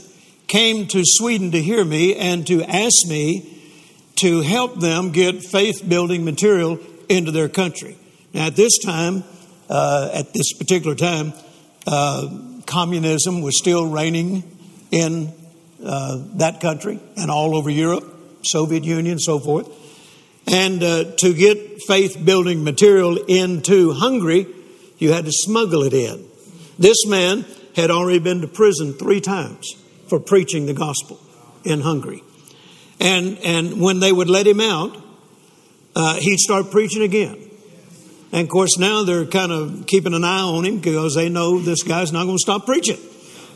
[0.47, 3.55] came to Sweden to hear me and to ask me
[4.17, 7.97] to help them get faith building material into their country.
[8.33, 9.25] Now, at this time,
[9.69, 11.33] uh, at this particular time,
[11.87, 12.29] uh,
[12.67, 14.43] communism was still reigning
[14.91, 15.33] in
[15.85, 18.05] uh, that country and all over Europe,
[18.43, 19.69] Soviet Union, so forth.
[20.47, 24.47] And uh, to get faith building material into Hungary,
[24.99, 26.25] you had to smuggle it in.
[26.79, 29.75] This man had already been to prison three times
[30.09, 31.21] for preaching the gospel
[31.65, 32.23] in Hungary.
[33.01, 34.97] And, and when they would let him out,
[35.95, 37.43] uh, he'd start preaching again.
[38.33, 41.59] And of course, now they're kind of keeping an eye on him because they know
[41.59, 42.99] this guy's not going to stop preaching.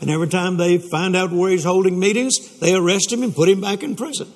[0.01, 3.47] And every time they find out where he's holding meetings, they arrest him and put
[3.47, 4.27] him back in prison.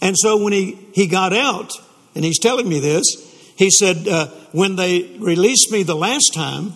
[0.00, 1.72] And so when he, he got out,
[2.14, 3.04] and he's telling me this,
[3.56, 6.72] he said, uh, when they released me the last time,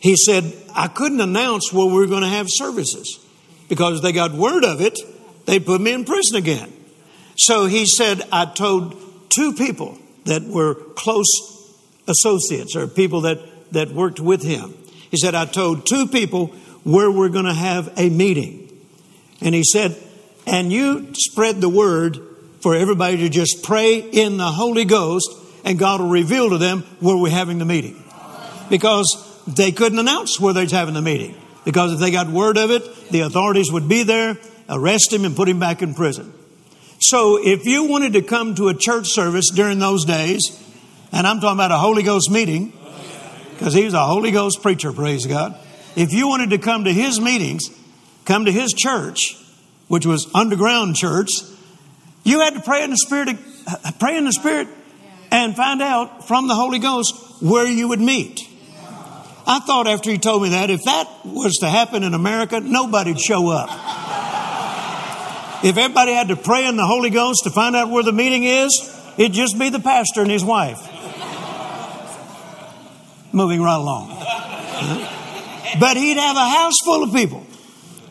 [0.00, 3.18] he said, I couldn't announce where we were going to have services
[3.68, 4.98] because they got word of it,
[5.46, 6.72] they'd put me in prison again.
[7.36, 8.96] So he said, I told
[9.30, 11.26] two people that were close
[12.06, 13.38] associates or people that,
[13.72, 14.74] that worked with him.
[15.10, 16.48] He said, I told two people
[16.84, 18.60] where we're going to have a meeting.
[19.40, 19.96] And he said,
[20.46, 22.18] and you spread the word
[22.60, 25.28] for everybody to just pray in the Holy Ghost
[25.64, 28.02] and God will reveal to them where we're having the meeting.
[28.68, 31.34] Because they couldn't announce where they're having the meeting.
[31.64, 34.36] Because if they got word of it, the authorities would be there,
[34.68, 36.32] arrest him, and put him back in prison.
[37.00, 40.60] So if you wanted to come to a church service during those days,
[41.12, 42.72] and I'm talking about a Holy Ghost meeting,
[43.50, 45.56] because he was a Holy Ghost preacher, praise God.
[45.96, 47.62] If you wanted to come to his meetings,
[48.24, 49.36] come to his church,
[49.88, 51.28] which was underground church,
[52.24, 53.36] you had to pray in the spirit,
[54.00, 54.66] pray in the spirit,
[55.30, 58.40] and find out from the Holy Ghost where you would meet.
[59.46, 63.20] I thought after he told me that, if that was to happen in America, nobody'd
[63.20, 63.68] show up.
[65.64, 68.44] If everybody had to pray in the Holy Ghost to find out where the meeting
[68.44, 68.70] is,
[69.16, 70.78] it'd just be the pastor and his wife.
[73.32, 74.10] Moving right along.
[75.80, 77.46] But he'd have a house full of people.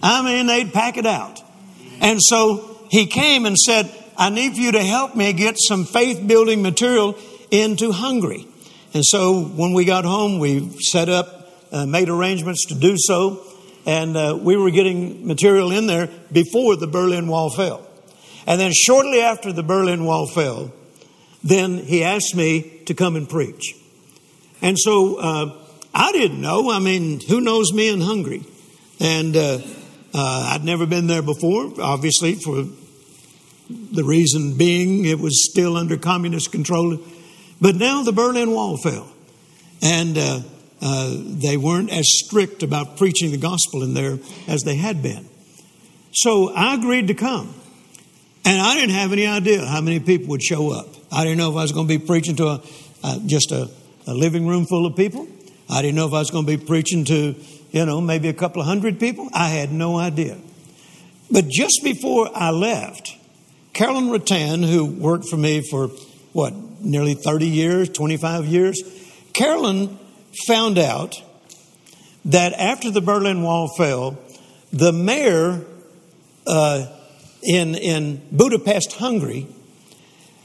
[0.01, 1.43] I mean, they'd pack it out.
[2.01, 3.87] And so he came and said,
[4.17, 7.15] I need for you to help me get some faith building material
[7.51, 8.47] into Hungary.
[8.95, 13.45] And so when we got home, we set up, uh, made arrangements to do so,
[13.85, 17.87] and uh, we were getting material in there before the Berlin Wall fell.
[18.45, 20.73] And then shortly after the Berlin Wall fell,
[21.43, 23.75] then he asked me to come and preach.
[24.61, 26.71] And so uh, I didn't know.
[26.71, 28.43] I mean, who knows me in Hungary?
[28.99, 29.59] And uh,
[30.13, 32.65] uh, I'd never been there before, obviously, for
[33.69, 36.99] the reason being it was still under communist control
[37.63, 39.09] but now the Berlin Wall fell,
[39.81, 40.17] and
[40.83, 45.25] uh, they weren't as strict about preaching the gospel in there as they had been.
[46.11, 47.53] So I agreed to come.
[48.45, 50.87] And I didn't have any idea how many people would show up.
[51.09, 52.63] I didn't know if I was going to be preaching to a,
[53.01, 53.71] uh, just a,
[54.05, 55.25] a living room full of people.
[55.69, 57.35] I didn't know if I was going to be preaching to,
[57.71, 59.29] you know, maybe a couple of hundred people.
[59.33, 60.37] I had no idea.
[61.31, 63.15] But just before I left,
[63.71, 65.87] Carolyn Rattan, who worked for me for
[66.33, 68.83] what, nearly 30 years, 25 years,
[69.31, 69.97] Carolyn
[70.47, 71.21] found out
[72.25, 74.17] that after the Berlin Wall fell,
[74.71, 75.65] the mayor
[76.47, 76.87] uh,
[77.43, 79.47] in, in Budapest, Hungary,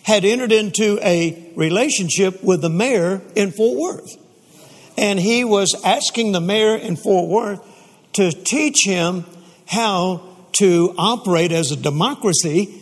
[0.03, 4.17] had entered into a relationship with the mayor in Fort Worth.
[4.97, 7.61] And he was asking the mayor in Fort Worth
[8.15, 9.25] to teach him
[9.67, 10.23] how
[10.55, 12.75] to operate as a democracy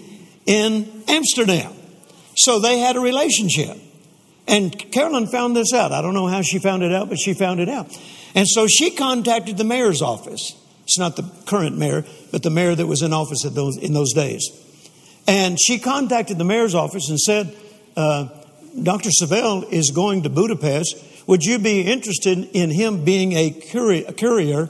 [0.47, 1.73] in Amsterdam.
[2.37, 3.77] So they had a relationship.
[4.49, 5.93] And Carolyn found this out.
[5.93, 7.97] I don't know how she found it out, but she found it out.
[8.35, 10.55] And so she contacted the mayor's office.
[10.85, 14.13] It's not the current mayor, but the mayor that was in office those, in those
[14.13, 14.49] days.
[15.27, 17.57] And she contacted the mayor's office and said,
[17.97, 18.29] uh,
[18.81, 19.11] Dr.
[19.11, 20.97] Savelle is going to Budapest.
[21.27, 24.69] Would you be interested in him being a courier, a courier?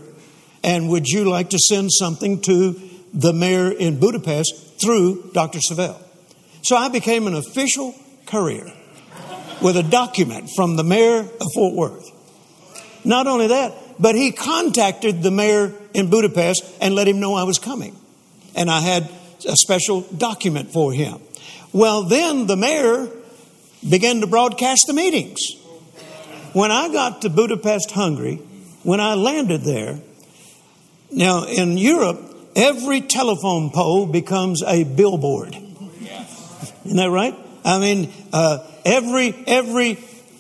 [0.65, 2.81] And would you like to send something to
[3.13, 5.59] the mayor in Budapest through Dr.
[5.59, 6.01] Savelle?
[6.63, 8.73] So I became an official courier
[9.63, 12.11] with a document from the mayor of Fort Worth.
[13.05, 17.45] Not only that, but he contacted the mayor in Budapest and let him know I
[17.45, 17.97] was coming.
[18.55, 19.09] And I had
[19.49, 21.21] a special document for him.
[21.73, 23.09] Well, then the mayor
[23.89, 25.39] began to broadcast the meetings.
[26.53, 28.37] When I got to Budapest, Hungary,
[28.83, 29.99] when I landed there,
[31.11, 32.19] now in Europe,
[32.57, 35.55] every telephone pole becomes a billboard.
[35.55, 37.35] Isn't that right?
[37.65, 39.99] I mean, uh, every every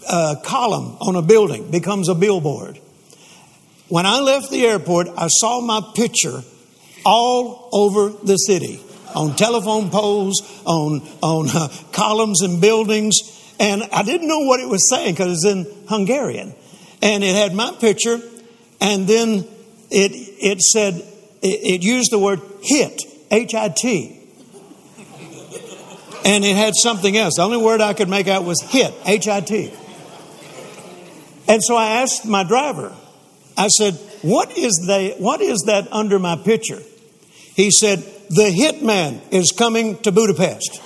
[0.09, 2.79] uh, column on a building becomes a billboard.
[3.89, 6.43] When I left the airport, I saw my picture
[7.05, 8.81] all over the city
[9.15, 13.15] on telephone poles, on, on uh, columns and buildings.
[13.59, 16.55] And I didn't know what it was saying because it's in Hungarian.
[17.01, 18.21] And it had my picture,
[18.81, 19.47] and then
[19.91, 20.95] it, it said,
[21.43, 24.16] it, it used the word hit, H I T.
[26.27, 27.37] And it had something else.
[27.37, 29.73] The only word I could make out was hit, H I T.
[31.49, 32.93] And so I asked my driver,
[33.57, 36.83] I said, what is, the, what is that under my picture?
[37.55, 40.83] He said, the hitman is coming to Budapest.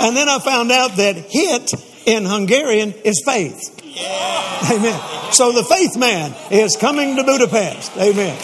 [0.00, 1.72] and then I found out that hit
[2.06, 3.80] in Hungarian is faith.
[3.84, 4.72] Yeah.
[4.72, 5.00] Amen.
[5.32, 7.96] So the faith man is coming to Budapest.
[7.96, 8.36] Amen.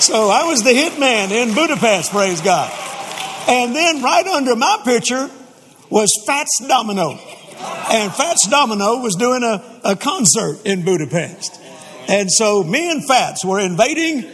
[0.00, 2.72] So I was the hit man in Budapest, praise God.
[3.48, 5.30] And then right under my picture
[5.90, 7.18] was Fats Domino.
[7.90, 11.60] And Fats Domino was doing a, a concert in Budapest.
[12.08, 14.30] And so me and Fats were invading,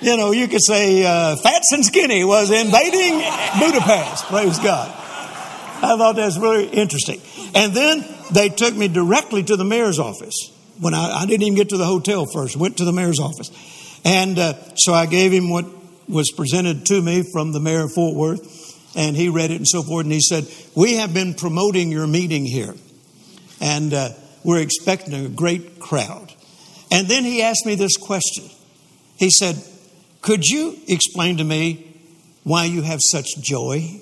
[0.00, 3.18] you know, you could say uh, Fats and Skinny was invading
[3.58, 4.24] Budapest.
[4.26, 4.88] Praise God.
[5.80, 7.20] I thought that was really interesting.
[7.54, 10.36] And then they took me directly to the mayor's office.
[10.80, 13.50] When I, I didn't even get to the hotel first, went to the mayor's office.
[14.04, 15.66] And uh, so I gave him what
[16.08, 19.68] was presented to me from the mayor of Fort Worth, and he read it and
[19.68, 20.04] so forth.
[20.04, 22.74] And he said, We have been promoting your meeting here,
[23.60, 24.10] and uh,
[24.44, 26.32] we're expecting a great crowd.
[26.90, 28.44] And then he asked me this question.
[29.18, 29.56] He said,
[30.22, 31.86] Could you explain to me
[32.44, 34.00] why you have such joy?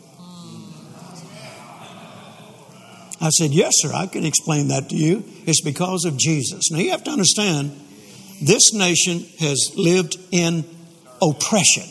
[3.21, 5.25] I said, Yes, sir, I can explain that to you.
[5.47, 6.71] It's because of Jesus.
[6.71, 7.73] Now, you have to understand,
[8.43, 10.65] this nation has lived in
[11.23, 11.85] oppression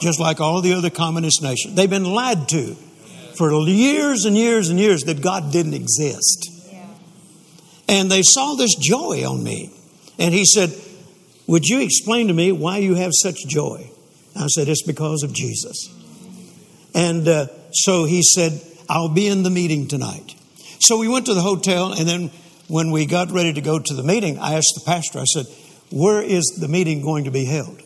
[0.00, 1.74] just like all the other communist nations.
[1.74, 2.76] They've been lied to
[3.36, 6.50] for years and years and years that God didn't exist.
[7.88, 9.72] And they saw this joy on me.
[10.18, 10.70] And he said,
[11.46, 13.90] Would you explain to me why you have such joy?
[14.36, 15.88] I said, It's because of Jesus.
[16.94, 20.34] And uh, so he said, I'll be in the meeting tonight.
[20.80, 22.30] So we went to the hotel, and then
[22.68, 25.46] when we got ready to go to the meeting, I asked the pastor, I said,
[25.90, 27.82] Where is the meeting going to be held?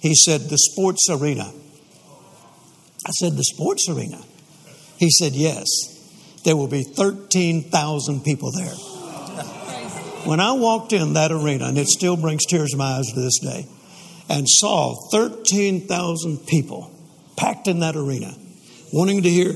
[0.00, 1.52] He said, The sports arena.
[3.06, 4.18] I said, The sports arena?
[4.98, 5.66] He said, Yes.
[6.44, 8.74] There will be 13,000 people there.
[10.24, 13.20] When I walked in that arena, and it still brings tears to my eyes to
[13.20, 13.66] this day,
[14.28, 16.90] and saw 13,000 people
[17.36, 18.34] packed in that arena,
[18.92, 19.54] wanting to hear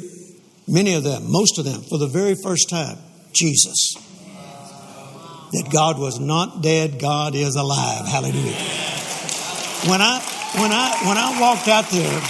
[0.66, 2.99] many of them, most of them, for the very first time,
[3.32, 3.95] Jesus.
[5.53, 8.07] That God was not dead, God is alive.
[8.07, 8.57] Hallelujah.
[9.86, 12.22] When I when I when I walked out there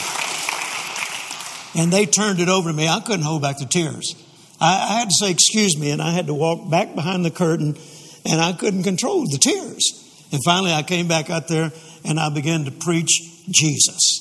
[1.76, 4.14] and they turned it over to me, I couldn't hold back the tears.
[4.60, 7.30] I, I had to say, excuse me, and I had to walk back behind the
[7.30, 7.76] curtain
[8.24, 10.00] and I couldn't control the tears.
[10.32, 11.70] And finally I came back out there
[12.04, 13.20] and I began to preach
[13.50, 14.20] Jesus.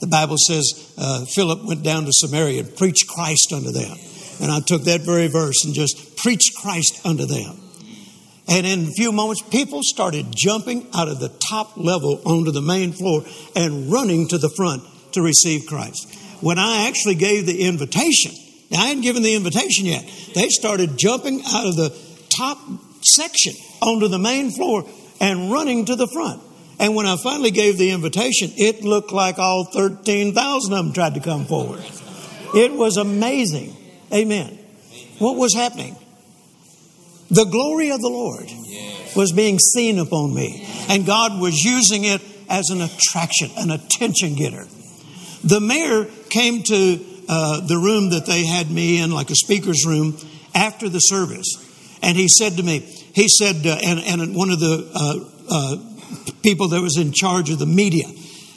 [0.00, 3.96] The Bible says uh, Philip went down to Samaria and preached Christ unto them.
[4.40, 7.69] And I took that very verse and just preached Christ unto them.
[8.50, 12.60] And in a few moments, people started jumping out of the top level onto the
[12.60, 13.22] main floor
[13.54, 14.82] and running to the front
[15.12, 16.12] to receive Christ.
[16.40, 18.32] When I actually gave the invitation,
[18.70, 21.96] now I hadn't given the invitation yet, they started jumping out of the
[22.28, 22.58] top
[23.02, 24.84] section onto the main floor
[25.20, 26.42] and running to the front.
[26.80, 31.14] And when I finally gave the invitation, it looked like all 13,000 of them tried
[31.14, 31.84] to come forward.
[32.54, 33.76] It was amazing.
[34.12, 34.58] Amen.
[35.18, 35.94] What was happening?
[37.30, 38.50] The glory of the Lord
[39.14, 44.34] was being seen upon me, and God was using it as an attraction, an attention
[44.34, 44.66] getter.
[45.44, 49.86] The mayor came to uh, the room that they had me in, like a speaker's
[49.86, 50.16] room,
[50.54, 51.46] after the service,
[52.02, 52.80] and he said to me,
[53.14, 55.76] he said, uh, and, and one of the uh, uh
[56.42, 58.06] people that was in charge of the media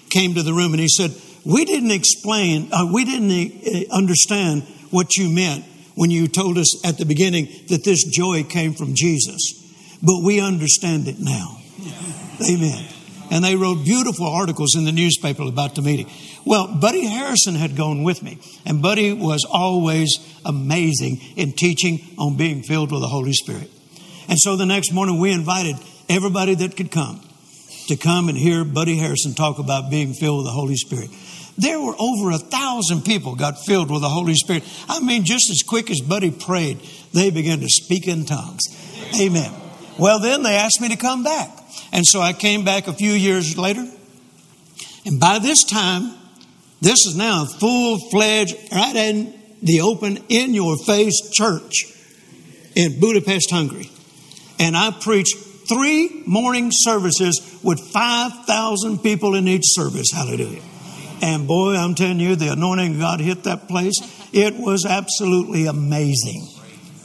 [0.09, 1.11] came to the room, and he said,
[1.45, 5.65] "We didn't explain, uh, we didn't uh, understand what you meant
[5.95, 9.59] when you told us at the beginning that this joy came from Jesus.
[10.01, 11.57] But we understand it now.
[12.49, 12.85] Amen.
[13.31, 16.09] And they wrote beautiful articles in the newspaper about the meeting.
[16.45, 22.35] Well, Buddy Harrison had gone with me, and Buddy was always amazing in teaching on
[22.35, 23.71] being filled with the Holy Spirit.
[24.27, 25.77] And so the next morning, we invited
[26.09, 27.21] everybody that could come
[27.87, 31.09] to come and hear Buddy Harrison talk about being filled with the Holy Spirit.
[31.57, 34.63] There were over a thousand people got filled with the Holy Spirit.
[34.89, 36.79] I mean, just as quick as Buddy prayed,
[37.13, 38.61] they began to speak in tongues.
[39.19, 39.53] Amen.
[39.99, 41.49] Well, then they asked me to come back.
[41.91, 43.87] And so I came back a few years later.
[45.05, 46.15] And by this time,
[46.81, 51.85] this is now a full fledged, right in the open, in your face church
[52.75, 53.89] in Budapest, Hungary.
[54.59, 55.37] And I preached
[55.69, 60.11] three morning services with 5,000 people in each service.
[60.11, 60.61] Hallelujah.
[61.24, 63.95] And boy, I'm telling you, the anointing of God hit that place.
[64.34, 66.45] It was absolutely amazing.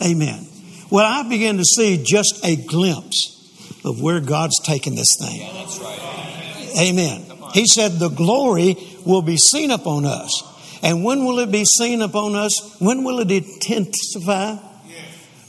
[0.04, 0.44] Amen.
[0.90, 5.40] Well, I began to see just a glimpse of where God's taking this thing.
[5.40, 6.80] Yeah, that's right.
[6.80, 7.26] Amen.
[7.54, 10.42] He said, The glory will be seen upon us.
[10.82, 12.76] And when will it be seen upon us?
[12.80, 14.56] When will it intensify?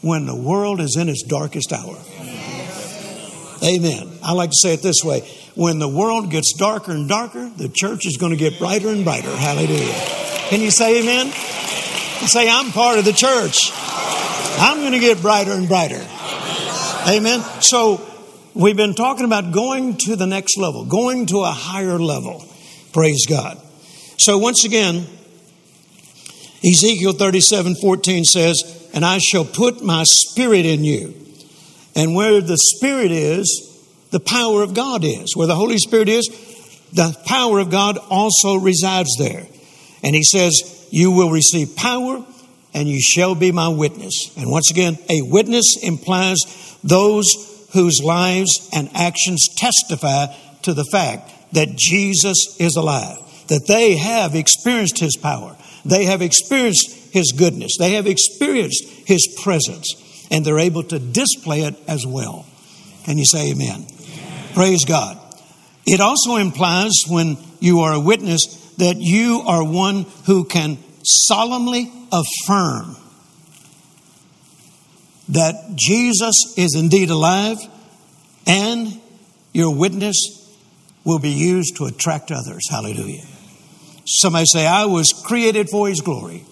[0.02, 1.98] When the world is in its darkest hour.
[3.64, 4.12] Amen.
[4.24, 7.70] I like to say it this way when the world gets darker and darker, the
[7.70, 9.36] church is going to get brighter and brighter.
[9.36, 9.94] Hallelujah.
[10.50, 11.32] Can you say amen?
[12.28, 13.72] Say, I'm part of the church.
[14.60, 16.06] I'm going to get brighter and brighter.
[17.08, 17.42] Amen.
[17.62, 18.06] So
[18.54, 22.44] we've been talking about going to the next level, going to a higher level.
[22.92, 23.60] Praise God.
[24.18, 25.08] So once again,
[26.64, 31.16] Ezekiel 37 14 says, And I shall put my spirit in you.
[31.96, 33.69] And where the spirit is,
[34.12, 35.36] the power of God is.
[35.36, 36.28] Where the Holy Spirit is,
[36.94, 39.46] the power of God also resides there.
[40.04, 42.26] And he says, You will receive power
[42.74, 44.32] and you shall be my witness.
[44.38, 46.38] And once again, a witness implies
[46.84, 50.28] those whose lives and actions testify
[50.64, 55.56] to the fact that Jesus is alive, that they have experienced his power,
[55.86, 61.62] they have experienced his goodness, they have experienced his presence, and they're able to display
[61.62, 62.46] it as well.
[63.06, 63.88] Can you say amen?
[64.54, 65.18] Praise God.
[65.86, 71.92] It also implies when you are a witness that you are one who can solemnly
[72.12, 72.96] affirm
[75.30, 77.58] that Jesus is indeed alive
[78.48, 79.00] and
[79.54, 80.16] your witness
[81.04, 82.64] will be used to attract others.
[82.70, 83.24] Hallelujah.
[84.06, 86.46] Somebody say, I was created for his glory.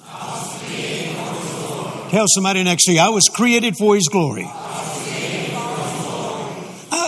[2.09, 4.49] Tell somebody next to you, I was created for his glory.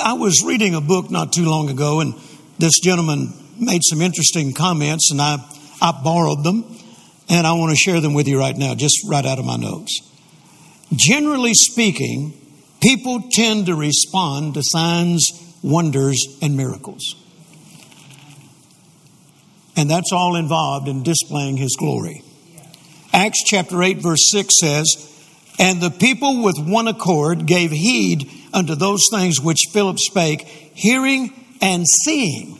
[0.10, 2.16] I was reading a book not too long ago, and
[2.58, 5.38] this gentleman made some interesting comments, and I,
[5.80, 6.66] I borrowed them,
[7.30, 9.56] and I want to share them with you right now, just right out of my
[9.56, 10.00] notes.
[10.96, 12.34] Generally speaking,
[12.82, 15.30] people tend to respond to signs,
[15.62, 17.04] wonders, and miracles.
[19.78, 22.24] And that's all involved in displaying His glory.
[23.14, 25.19] Acts chapter 8, verse 6 says,
[25.60, 31.34] And the people with one accord gave heed unto those things which Philip spake, hearing
[31.62, 32.58] and seeing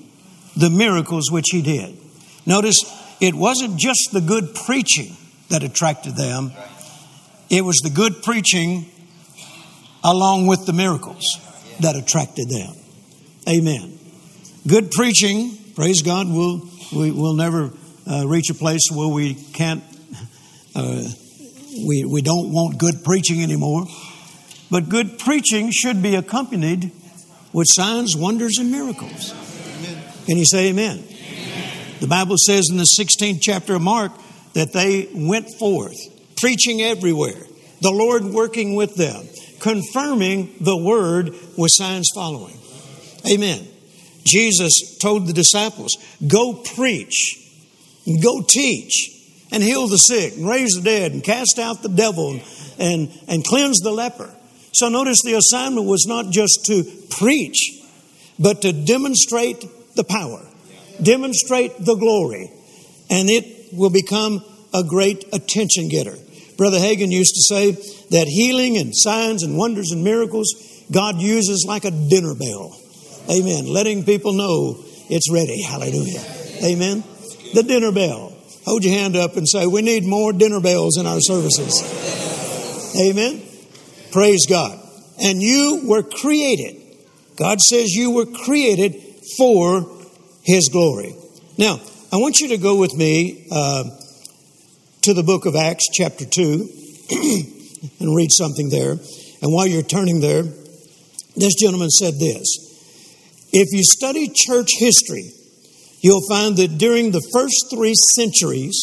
[0.56, 1.98] the miracles which he did.
[2.46, 2.84] Notice
[3.22, 5.16] it wasn't just the good preaching
[5.50, 6.52] that attracted them,
[7.50, 8.86] it was the good preaching
[10.04, 11.26] along with the miracles
[11.80, 12.76] that attracted them.
[13.48, 13.98] Amen.
[14.68, 17.72] Good preaching, praise God, we'll, we, will never
[18.06, 19.84] uh, reach a place where we can't,
[20.76, 21.04] uh,
[21.86, 23.86] we, we don't want good preaching anymore.
[24.72, 26.92] But good preaching should be accompanied
[27.54, 29.34] with signs, wonders, and miracles.
[29.80, 30.04] Amen.
[30.26, 31.00] Can you say amen?
[31.00, 31.96] amen?
[32.00, 34.12] The Bible says in the 16th chapter of Mark
[34.54, 35.98] that they went forth,
[36.38, 37.42] preaching everywhere,
[37.82, 39.28] the Lord working with them,
[39.60, 42.58] confirming the word with signs following.
[43.30, 43.68] Amen.
[44.24, 47.38] Jesus told the disciples, Go preach,
[48.22, 49.19] go teach,
[49.52, 52.40] and heal the sick, and raise the dead, and cast out the devil,
[52.78, 54.30] and, and, cleanse the leper.
[54.74, 57.82] So notice the assignment was not just to preach,
[58.38, 60.46] but to demonstrate the power,
[61.02, 62.52] demonstrate the glory,
[63.10, 64.44] and it will become
[64.74, 66.16] a great attention getter.
[66.58, 67.72] Brother Hagin used to say
[68.12, 70.54] that healing and signs and wonders and miracles
[70.92, 72.76] God uses like a dinner bell.
[73.30, 73.68] Amen.
[73.68, 75.62] Letting people know it's ready.
[75.62, 76.24] Hallelujah.
[76.64, 77.04] Amen.
[77.54, 78.29] The dinner bell.
[78.66, 82.96] Hold your hand up and say, We need more dinner bells in our services.
[83.00, 83.42] Amen.
[84.12, 84.80] Praise God.
[85.22, 86.76] And you were created.
[87.38, 88.96] God says you were created
[89.38, 89.86] for
[90.44, 91.16] His glory.
[91.58, 91.80] Now,
[92.12, 93.84] I want you to go with me uh,
[95.04, 96.70] to the book of Acts, chapter 2,
[98.00, 98.92] and read something there.
[98.92, 100.44] And while you're turning there,
[101.36, 102.48] this gentleman said this
[103.54, 105.32] If you study church history,
[106.02, 108.78] you'll find that during the first three centuries,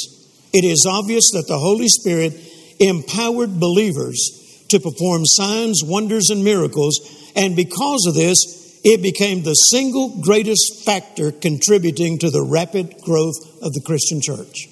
[0.52, 2.34] it is obvious that the Holy Spirit
[2.80, 9.54] empowered believers to perform signs, wonders, and miracles, and because of this, it became the
[9.54, 14.68] single greatest factor contributing to the rapid growth of the Christian church.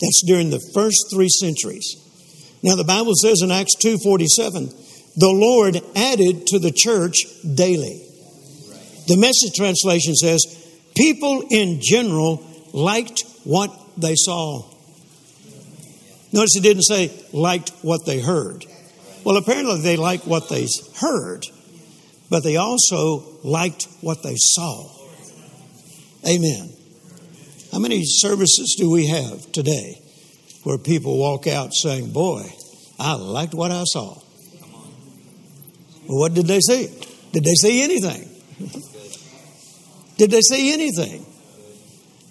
[0.00, 1.96] That's during the first three centuries.
[2.62, 4.72] Now the Bible says in Acts 2:47,
[5.16, 7.16] the Lord added to the church
[7.54, 8.00] daily.
[9.08, 10.61] The message translation says,
[10.94, 14.68] people in general liked what they saw.
[16.32, 18.64] Notice it didn't say liked what they heard.
[19.24, 20.66] Well, apparently they liked what they
[20.96, 21.46] heard,
[22.30, 24.88] but they also liked what they saw.
[26.26, 26.70] Amen.
[27.70, 30.00] How many services do we have today
[30.64, 32.44] where people walk out saying, Boy,
[32.98, 34.18] I liked what I saw?
[36.08, 36.86] Well, what did they see?
[37.32, 38.28] Did they see anything?
[40.16, 41.26] did they see anything?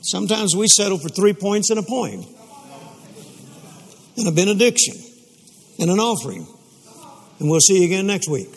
[0.03, 2.25] Sometimes we settle for three points and a poem,
[4.17, 4.95] and a benediction,
[5.79, 6.47] and an offering.
[7.39, 8.49] And we'll see you again next week.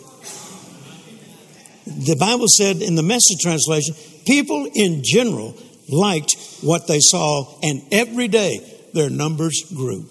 [1.85, 3.95] The Bible said in the message translation,
[4.25, 5.55] people in general
[5.89, 8.59] liked what they saw, and every day
[8.93, 10.07] their numbers grew.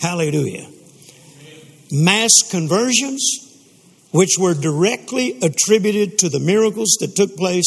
[0.00, 0.68] Hallelujah.
[1.90, 3.22] Mass conversions,
[4.10, 7.66] which were directly attributed to the miracles that took place,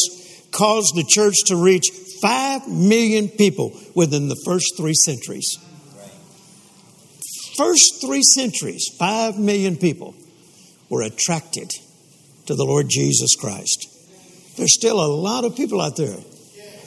[0.52, 1.88] caused the church to reach
[2.22, 5.58] 5 million people within the first three centuries.
[7.56, 10.14] First three centuries, 5 million people
[10.88, 11.70] were attracted
[12.46, 13.86] to the Lord Jesus Christ.
[14.56, 16.16] There's still a lot of people out there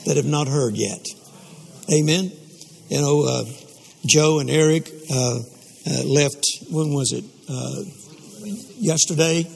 [0.05, 1.05] that have not heard yet.
[1.91, 2.31] Amen.
[2.89, 3.45] You know, uh,
[4.05, 5.39] Joe and Eric uh,
[5.89, 7.23] uh, left, when was it?
[7.49, 7.83] Uh,
[8.77, 9.47] yesterday,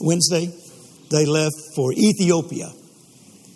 [0.00, 0.52] Wednesday.
[1.10, 2.72] They left for Ethiopia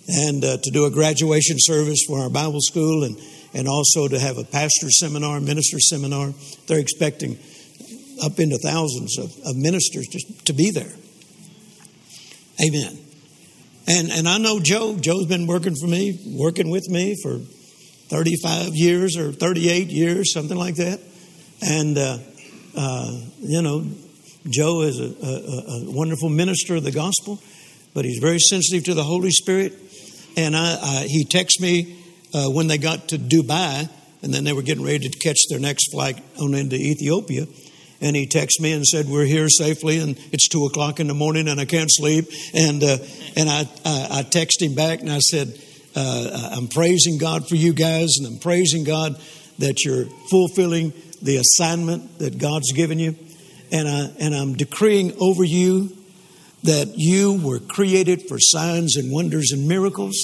[0.08, 3.16] and uh, to do a graduation service for our Bible school and,
[3.54, 6.32] and also to have a pastor seminar, minister seminar.
[6.66, 7.38] They're expecting
[8.22, 10.92] up into thousands of, of ministers to, to be there.
[12.62, 12.98] Amen.
[13.86, 14.96] And, and I know Joe.
[14.96, 17.38] Joe's been working for me, working with me for
[18.10, 21.00] 35 years or 38 years, something like that.
[21.62, 22.18] And, uh,
[22.76, 23.86] uh, you know,
[24.48, 27.42] Joe is a, a, a, wonderful minister of the gospel,
[27.94, 29.74] but he's very sensitive to the Holy Spirit.
[30.40, 33.88] And I, I, he texted me uh, when they got to Dubai,
[34.22, 37.46] and then they were getting ready to catch their next flight on into Ethiopia.
[38.00, 41.14] And he texted me and said, "We're here safely, and it's two o'clock in the
[41.14, 42.96] morning, and I can't sleep." And uh,
[43.36, 45.52] and I, I I texted him back, and I said,
[45.94, 49.20] uh, "I'm praising God for you guys, and I'm praising God
[49.58, 53.16] that you're fulfilling the assignment that God's given you,
[53.70, 55.94] and I and I'm decreeing over you
[56.64, 60.14] that you were created for signs and wonders and miracles,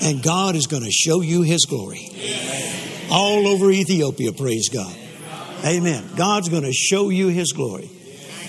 [0.00, 2.10] and God is going to show you His glory
[3.10, 4.32] all over Ethiopia.
[4.32, 4.94] Praise God."
[5.64, 6.08] Amen.
[6.16, 7.90] God's going to show you His glory.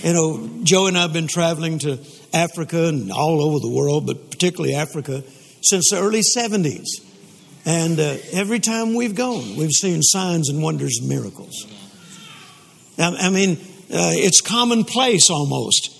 [0.03, 1.99] You know, Joe and I have been traveling to
[2.33, 5.23] Africa and all over the world, but particularly Africa,
[5.61, 6.85] since the early 70s.
[7.65, 11.65] And uh, every time we've gone, we've seen signs and wonders and miracles.
[12.97, 13.57] I, mean,
[13.91, 15.95] uh, it's commonplace almost.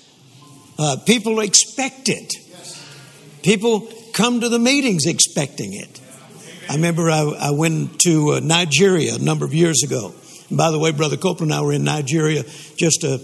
[0.80, 2.34] Uh, people expect it.
[3.43, 6.01] People come to the meetings expecting it.
[6.69, 10.15] I remember I, I went to uh, Nigeria a number of years ago
[10.49, 12.43] and by the way, Brother Copeland and I were in Nigeria
[12.75, 13.21] just a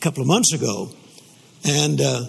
[0.00, 0.90] couple of months ago,
[1.64, 2.24] and uh,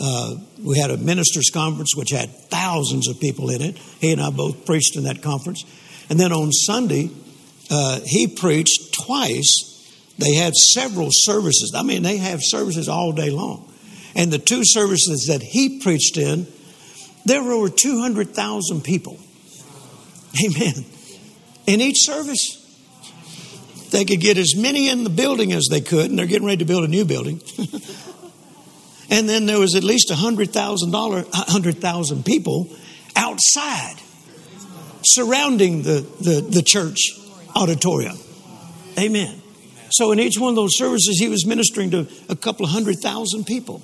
[0.00, 3.78] uh, we had a ministers' conference which had thousands of people in it.
[3.78, 5.64] He and I both preached in that conference.
[6.10, 7.10] And then on Sunday,
[7.70, 9.68] uh, he preached twice
[10.18, 11.72] they had several services.
[11.74, 13.71] I mean, they have services all day long.
[14.14, 16.46] And the two services that he preached in,
[17.24, 19.18] there were over 200,000 people.
[20.44, 20.84] Amen.
[21.66, 22.58] In each service.
[23.90, 26.58] They could get as many in the building as they could, and they're getting ready
[26.58, 27.42] to build a new building.
[29.10, 32.74] and then there was at least $100,000, 100,000 people
[33.14, 33.96] outside
[35.04, 37.10] surrounding the, the, the church
[37.54, 38.16] auditorium.
[38.98, 39.42] Amen.
[39.90, 42.96] So in each one of those services, he was ministering to a couple of hundred
[43.00, 43.82] thousand people.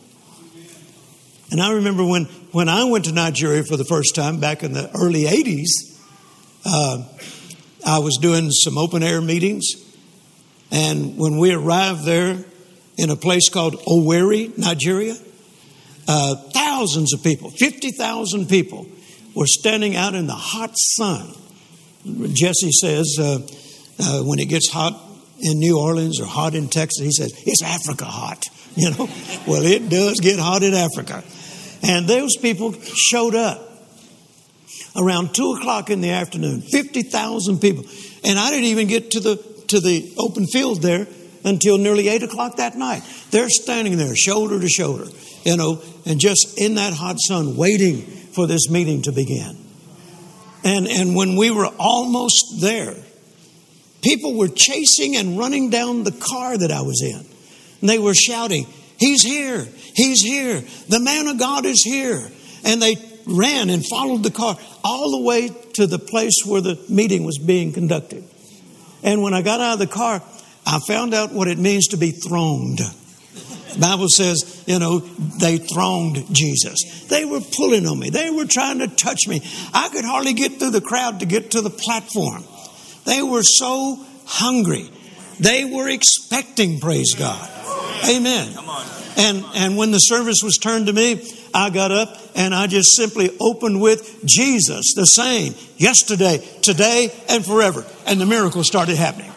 [1.50, 4.72] And I remember when, when I went to Nigeria for the first time back in
[4.72, 5.98] the early 80s,
[6.66, 7.04] uh,
[7.86, 9.66] I was doing some open air meetings.
[10.70, 12.44] And when we arrived there
[12.98, 15.16] in a place called Owerri, Nigeria,
[16.06, 18.86] uh, thousands of people, 50,000 people,
[19.34, 21.32] were standing out in the hot sun.
[22.32, 23.38] Jesse says, uh,
[24.00, 25.00] uh, when it gets hot
[25.40, 28.44] in New Orleans or hot in Texas, he says, it's Africa hot.
[28.76, 29.08] You know,
[29.44, 31.24] well, it does get hot in Africa.
[31.82, 33.62] And those people showed up
[34.96, 37.84] around two o'clock in the afternoon, 50,000 people.
[38.24, 39.36] And I didn't even get to the,
[39.68, 41.06] to the open field there
[41.44, 43.02] until nearly eight o'clock that night.
[43.30, 45.06] They're standing there shoulder to shoulder,
[45.44, 49.56] you know, and just in that hot sun waiting for this meeting to begin.
[50.64, 52.96] And, and when we were almost there,
[54.02, 57.26] People were chasing and running down the car that I was in.
[57.80, 58.66] And they were shouting,
[58.98, 59.66] He's here!
[59.94, 60.62] He's here!
[60.88, 62.30] The man of God is here!
[62.64, 62.96] And they
[63.26, 67.38] ran and followed the car all the way to the place where the meeting was
[67.38, 68.24] being conducted.
[69.02, 70.22] And when I got out of the car,
[70.66, 72.78] I found out what it means to be throned.
[72.78, 77.06] The Bible says, you know, they thronged Jesus.
[77.08, 78.10] They were pulling on me.
[78.10, 79.42] They were trying to touch me.
[79.72, 82.44] I could hardly get through the crowd to get to the platform.
[83.04, 84.90] They were so hungry.
[85.38, 87.48] They were expecting, praise God.
[88.06, 88.52] Amen.
[89.16, 91.22] And, and when the service was turned to me,
[91.54, 97.44] I got up and I just simply opened with Jesus, the same, yesterday, today, and
[97.44, 97.84] forever.
[98.06, 99.32] And the miracle started happening.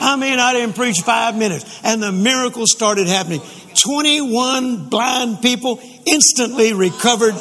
[0.00, 3.40] I mean, I didn't preach five minutes, and the miracle started happening.
[3.74, 7.34] 21 blind people instantly recovered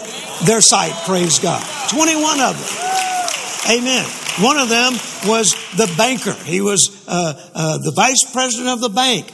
[0.45, 1.61] their sight, praise God.
[1.89, 3.77] 21 of them.
[3.77, 4.05] Amen.
[4.39, 4.93] One of them
[5.27, 6.33] was the banker.
[6.33, 9.31] He was uh, uh, the vice president of the bank,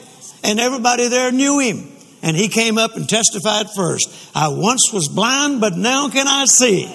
[0.48, 1.92] and everybody there knew him.
[2.24, 4.10] And he came up and testified first.
[4.34, 6.86] I once was blind, but now can I see.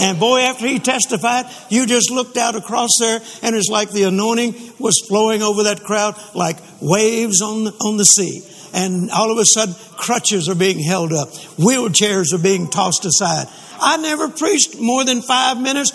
[0.00, 4.04] And boy, after he testified, you just looked out across there, and it's like the
[4.04, 8.42] anointing was flowing over that crowd like waves on the, on the sea.
[8.72, 11.28] And all of a sudden, crutches are being held up,
[11.58, 13.48] wheelchairs are being tossed aside.
[13.78, 15.90] I never preached more than five minutes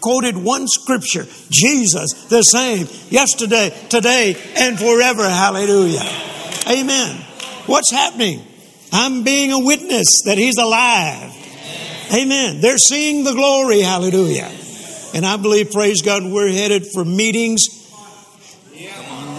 [0.00, 5.28] quoted one scripture Jesus, the same, yesterday, today, and forever.
[5.28, 6.00] Hallelujah.
[6.68, 7.16] Amen.
[7.66, 8.42] What's happening?
[8.92, 11.32] I'm being a witness that He's alive.
[12.14, 12.60] Amen.
[12.60, 13.80] They're seeing the glory.
[13.80, 14.50] Hallelujah.
[15.14, 17.60] And I believe, praise God, we're headed for meetings.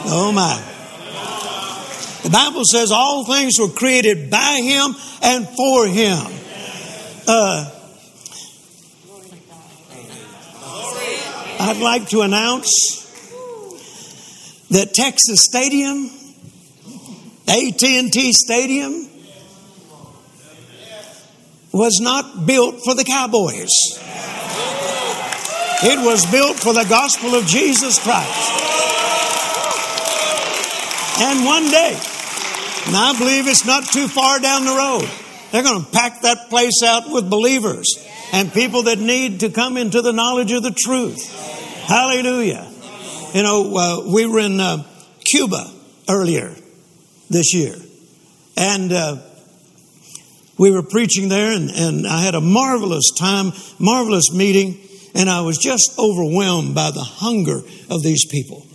[0.06, 0.62] Oh my.
[2.24, 6.20] The Bible says all things were created by Him and for Him.
[7.28, 7.70] Uh,
[11.60, 13.02] I'd like to announce
[14.70, 16.10] that Texas Stadium,
[17.48, 19.10] AT&T Stadium,
[21.74, 23.70] was not built for the Cowboys.
[25.86, 28.52] It was built for the gospel of Jesus Christ.
[31.20, 32.00] And one day,
[32.88, 35.10] and I believe it's not too far down the road,
[35.52, 37.86] they're going to pack that place out with believers
[38.32, 41.32] and people that need to come into the knowledge of the truth.
[41.86, 42.72] Hallelujah.
[43.34, 44.84] You know, uh, we were in uh,
[45.26, 45.70] Cuba
[46.08, 46.56] earlier
[47.30, 47.76] this year,
[48.58, 49.18] and uh,
[50.58, 54.80] we were preaching there, and, and I had a marvelous time, marvelous meeting,
[55.16, 58.66] and I was just overwhelmed by the hunger of these people.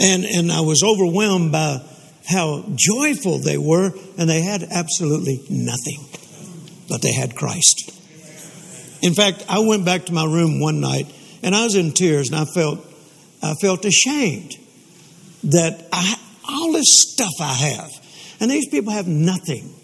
[0.00, 1.80] And, and I was overwhelmed by
[2.26, 6.04] how joyful they were, and they had absolutely nothing,
[6.88, 7.92] but they had Christ.
[9.04, 11.06] In fact, I went back to my room one night
[11.42, 12.78] and I was in tears and I felt,
[13.42, 14.56] I felt ashamed
[15.44, 16.18] that I,
[16.48, 17.90] all this stuff I have,
[18.40, 19.74] and these people have nothing.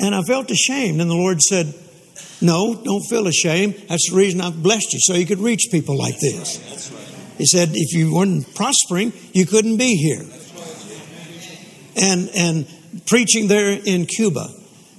[0.00, 1.00] And I felt ashamed.
[1.00, 1.74] And the Lord said,
[2.40, 3.74] No, don't feel ashamed.
[3.88, 6.88] That's the reason I've blessed you, so you could reach people like this.
[7.36, 10.24] He said, If you weren't prospering, you couldn't be here.
[12.00, 12.66] And, and
[13.06, 14.48] preaching there in Cuba,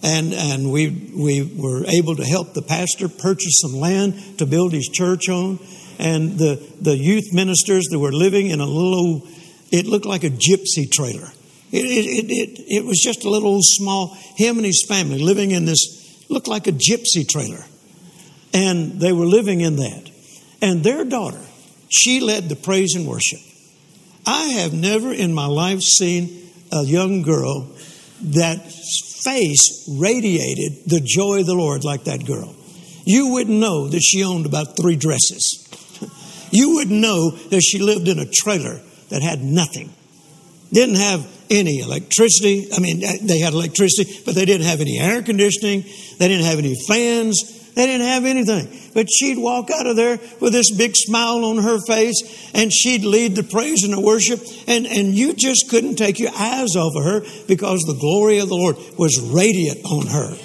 [0.03, 4.73] and and we we were able to help the pastor purchase some land to build
[4.73, 5.59] his church on,
[5.97, 9.27] and the the youth ministers that were living in a little
[9.71, 11.29] it looked like a gypsy trailer.
[11.71, 15.65] It, it, it, it, was just a little small, him and his family living in
[15.65, 17.63] this, looked like a gypsy trailer.
[18.53, 20.09] And they were living in that.
[20.61, 21.41] And their daughter,
[21.89, 23.39] she led the praise and worship.
[24.25, 27.69] I have never in my life seen a young girl
[28.21, 28.71] that
[29.23, 32.55] face radiated the joy of the Lord like that girl.
[33.05, 35.65] You wouldn't know that she owned about three dresses.
[36.51, 39.93] You wouldn't know that she lived in a trailer that had nothing.
[40.71, 42.69] Didn't have any electricity.
[42.75, 45.83] I mean, they had electricity, but they didn't have any air conditioning.
[46.19, 47.73] They didn't have any fans.
[47.73, 48.67] They didn't have anything.
[48.93, 53.03] But she'd walk out of there with this big smile on her face and she'd
[53.03, 54.41] lead the praise and the worship.
[54.67, 58.49] And, and you just couldn't take your eyes off of her because the glory of
[58.49, 60.37] the Lord was radiant on her.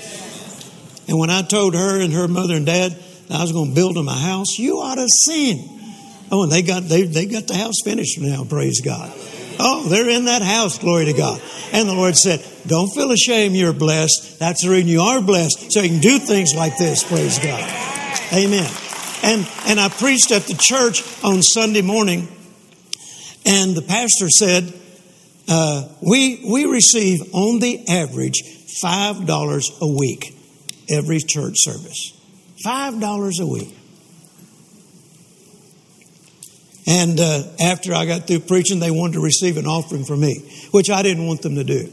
[1.09, 2.97] And when I told her and her mother and dad
[3.31, 5.71] I was going to build them a house, you ought to seen.
[6.35, 9.13] Oh, and they got they, they got the house finished now, praise God.
[9.61, 11.41] Oh, they're in that house, glory to God.
[11.73, 14.41] And the Lord said, Don't feel ashamed, you're blessed.
[14.41, 17.63] That's the reason you are blessed, so you can do things like this, praise God.
[18.33, 18.69] Amen.
[19.23, 22.27] And and I preached at the church on Sunday morning,
[23.47, 24.73] and the pastor said,
[25.49, 28.43] uh, we we receive on the average
[28.83, 30.37] five dollars a week
[30.91, 32.11] every church service.
[32.65, 33.73] Five dollars a week.
[36.87, 40.41] And uh, after I got through preaching, they wanted to receive an offering from me,
[40.71, 41.91] which I didn't want them to do.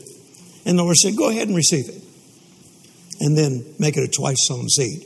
[0.66, 2.04] And the Lord said, Go ahead and receive it.
[3.20, 5.06] And then make it a twice sown seed.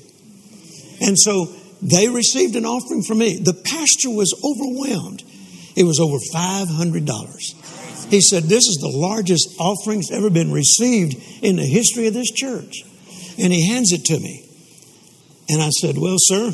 [1.02, 3.38] And so they received an offering from me.
[3.38, 5.24] The pastor was overwhelmed.
[5.76, 8.10] It was over $500.
[8.10, 12.14] He said, This is the largest offering that's ever been received in the history of
[12.14, 12.84] this church.
[13.38, 14.50] And he hands it to me.
[15.50, 16.52] And I said, Well, sir,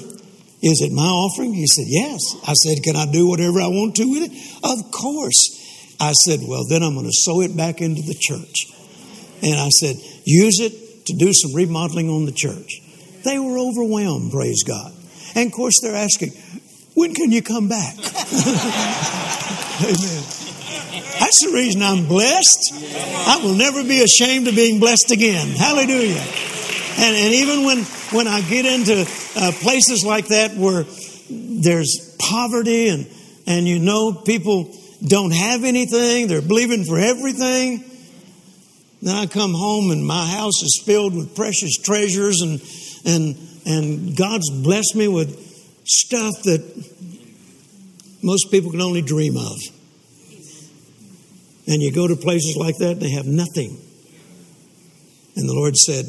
[0.62, 1.54] is it my offering?
[1.54, 2.22] He said, Yes.
[2.48, 4.32] I said, Can I do whatever I want to with it?
[4.64, 5.58] Of course.
[6.00, 8.68] I said, Well, then I'm going to sow it back into the church.
[9.42, 12.82] And I said, Use it to do some remodeling on the church.
[13.24, 14.94] They were overwhelmed, praise God.
[15.36, 16.32] And of course, they're asking,
[16.94, 17.96] When can you come back?
[19.82, 20.24] Amen.
[21.20, 22.74] That's the reason I'm blessed.
[23.28, 25.48] I will never be ashamed of being blessed again.
[25.50, 26.22] Hallelujah.
[26.98, 30.86] And, and even when, when I get into uh, places like that where
[31.30, 33.08] there's poverty and,
[33.48, 34.76] and you know people
[35.06, 37.84] don't have anything, they're believing for everything.
[39.02, 42.62] Then I come home and my house is filled with precious treasures and,
[43.06, 43.36] and,
[43.66, 45.38] and God's blessed me with
[45.86, 46.62] stuff that
[48.22, 49.58] most people can only dream of.
[51.68, 53.80] And you go to places like that and they have nothing.
[55.36, 56.06] And the Lord said,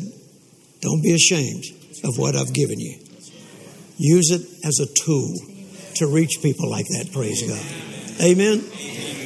[0.83, 1.65] Don't be ashamed
[2.05, 2.99] of what I've given you.
[3.97, 5.35] Use it as a tool
[5.97, 8.21] to reach people like that, praise God.
[8.21, 8.65] Amen.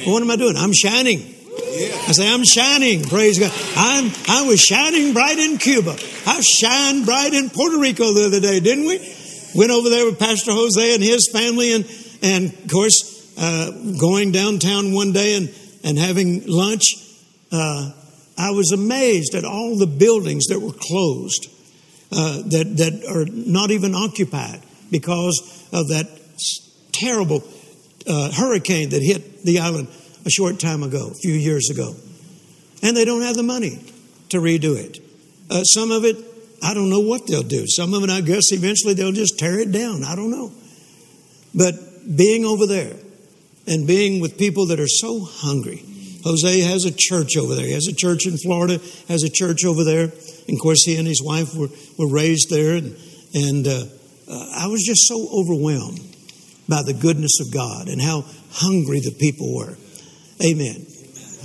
[0.05, 0.55] Well, what am I doing?
[0.55, 1.19] I'm shining.
[1.19, 3.51] I say, I'm shining, praise God.
[3.75, 5.97] I'm, I was shining bright in Cuba.
[6.25, 8.97] I shined bright in Puerto Rico the other day, didn't we?
[9.55, 11.85] Went over there with Pastor Jose and his family, and,
[12.21, 15.53] and of course, uh, going downtown one day and,
[15.83, 16.95] and having lunch.
[17.51, 17.91] Uh,
[18.37, 21.47] I was amazed at all the buildings that were closed
[22.11, 24.61] uh, that, that are not even occupied
[24.91, 26.07] because of that
[26.91, 27.43] terrible
[28.07, 29.87] uh, hurricane that hit the island
[30.25, 31.95] a short time ago, a few years ago.
[32.83, 33.83] And they don't have the money
[34.29, 34.99] to redo it.
[35.49, 36.17] Uh, some of it,
[36.61, 37.65] I don't know what they'll do.
[37.67, 40.03] Some of it, I guess, eventually they'll just tear it down.
[40.03, 40.51] I don't know.
[41.55, 41.73] But
[42.15, 42.93] being over there
[43.65, 45.83] and being with people that are so hungry,
[46.27, 47.65] Jose has a church over there.
[47.65, 50.03] He has a church in Florida, has a church over there.
[50.03, 52.75] And of course, he and his wife were, were raised there.
[52.75, 52.97] And,
[53.33, 53.83] and uh,
[54.29, 55.99] uh, I was just so overwhelmed
[56.67, 59.77] by the goodness of God and how hungry the people were.
[60.43, 60.85] Amen.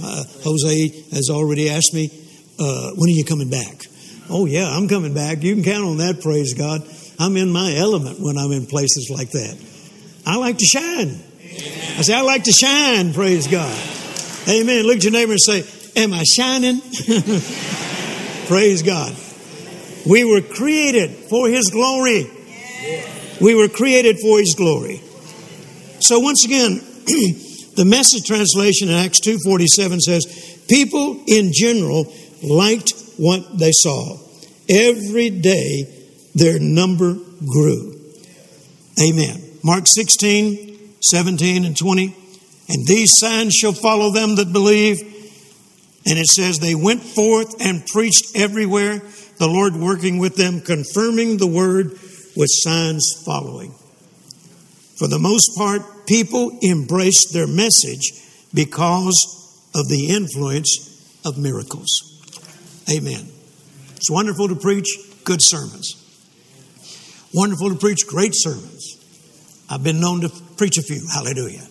[0.03, 2.11] Uh, Jose has already asked me,
[2.59, 3.87] uh, when are you coming back?
[4.29, 5.43] Oh, yeah, I'm coming back.
[5.43, 6.83] You can count on that, praise God.
[7.21, 9.57] I'm in my element when I'm in places like that.
[10.27, 11.23] I like to shine.
[11.99, 14.02] I say, I like to shine, praise God.
[14.49, 14.85] Amen.
[14.85, 15.65] Look at your neighbor and say,
[15.95, 16.81] Am I shining?
[18.47, 19.15] Praise God.
[20.07, 22.31] We were created for His glory.
[23.41, 25.01] We were created for His glory.
[26.01, 26.75] So once again,
[27.77, 32.13] the message translation in Acts 2.47 says, people in general
[32.43, 34.17] liked what they saw.
[34.69, 37.15] Every day their number
[37.47, 38.01] grew.
[39.01, 39.41] Amen.
[39.63, 42.17] Mark 16, 17 and 20.
[42.69, 45.01] And these signs shall follow them that believe.
[46.07, 49.03] And it says, they went forth and preached everywhere,
[49.39, 51.93] the Lord working with them, confirming the word
[52.37, 53.73] with signs following.
[54.97, 58.13] For the most part, people embraced their message
[58.55, 61.89] because of the influence of miracles.
[62.91, 63.29] Amen.
[63.97, 64.87] It's wonderful to preach
[65.25, 65.95] good sermons.
[67.33, 68.99] Wonderful to preach great sermons.
[69.71, 71.07] I've been known to preach a few.
[71.13, 71.67] Hallelujah.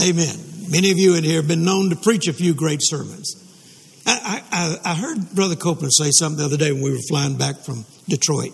[0.00, 0.36] Amen.
[0.70, 3.34] Many of you in here have been known to preach a few great sermons.
[4.06, 7.36] I, I, I heard Brother Copeland say something the other day when we were flying
[7.36, 8.52] back from Detroit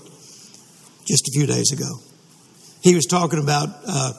[1.06, 1.98] just a few days ago.
[2.82, 4.12] He was talking about uh,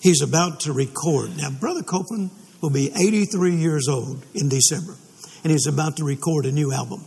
[0.00, 1.36] he's about to record.
[1.36, 2.30] Now, Brother Copeland
[2.62, 4.96] will be 83 years old in December,
[5.44, 7.04] and he's about to record a new album.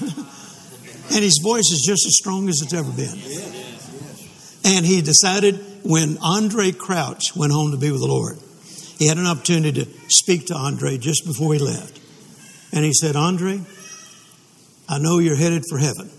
[0.00, 3.18] and his voice is just as strong as it's ever been.
[4.64, 8.38] And he decided when Andre Crouch went home to be with the Lord,
[8.98, 11.98] he had an opportunity to speak to Andre just before he left.
[12.72, 13.60] And he said, Andre,
[14.88, 16.10] I know you're headed for heaven.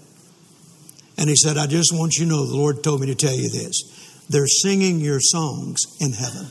[1.18, 3.34] And he said, I just want you to know the Lord told me to tell
[3.34, 4.26] you this.
[4.30, 6.48] They're singing your songs in heaven.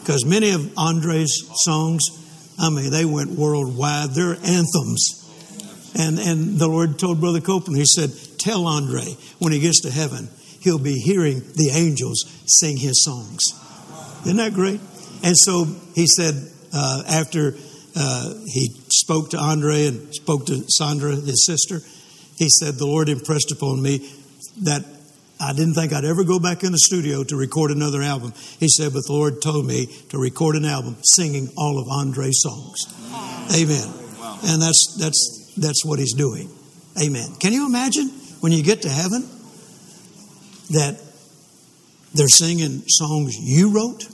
[0.00, 2.02] Because many of Andre's songs,
[2.58, 4.10] I mean, they went worldwide.
[4.10, 5.18] They're anthems.
[5.98, 9.90] And, and the Lord told Brother Copeland, He said, Tell Andre when he gets to
[9.90, 10.28] heaven,
[10.60, 13.40] he'll be hearing the angels sing his songs.
[14.24, 14.80] Isn't that great?
[15.22, 16.34] And so he said,
[16.72, 17.54] uh, after
[17.96, 21.80] uh, he spoke to Andre and spoke to Sandra, his sister,
[22.36, 24.08] he said, The Lord impressed upon me
[24.62, 24.84] that
[25.40, 28.32] I didn't think I'd ever go back in the studio to record another album.
[28.58, 32.42] He said, But the Lord told me to record an album singing all of Andre's
[32.42, 32.86] songs.
[33.54, 33.88] Amen.
[34.44, 36.48] And that's, that's, that's what he's doing.
[37.00, 37.34] Amen.
[37.40, 38.08] Can you imagine
[38.40, 39.28] when you get to heaven
[40.70, 41.00] that
[42.14, 44.06] they're singing songs you wrote?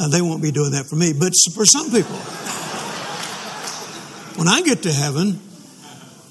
[0.00, 2.16] Uh, they won't be doing that for me, but for some people.
[4.38, 5.40] When I get to heaven,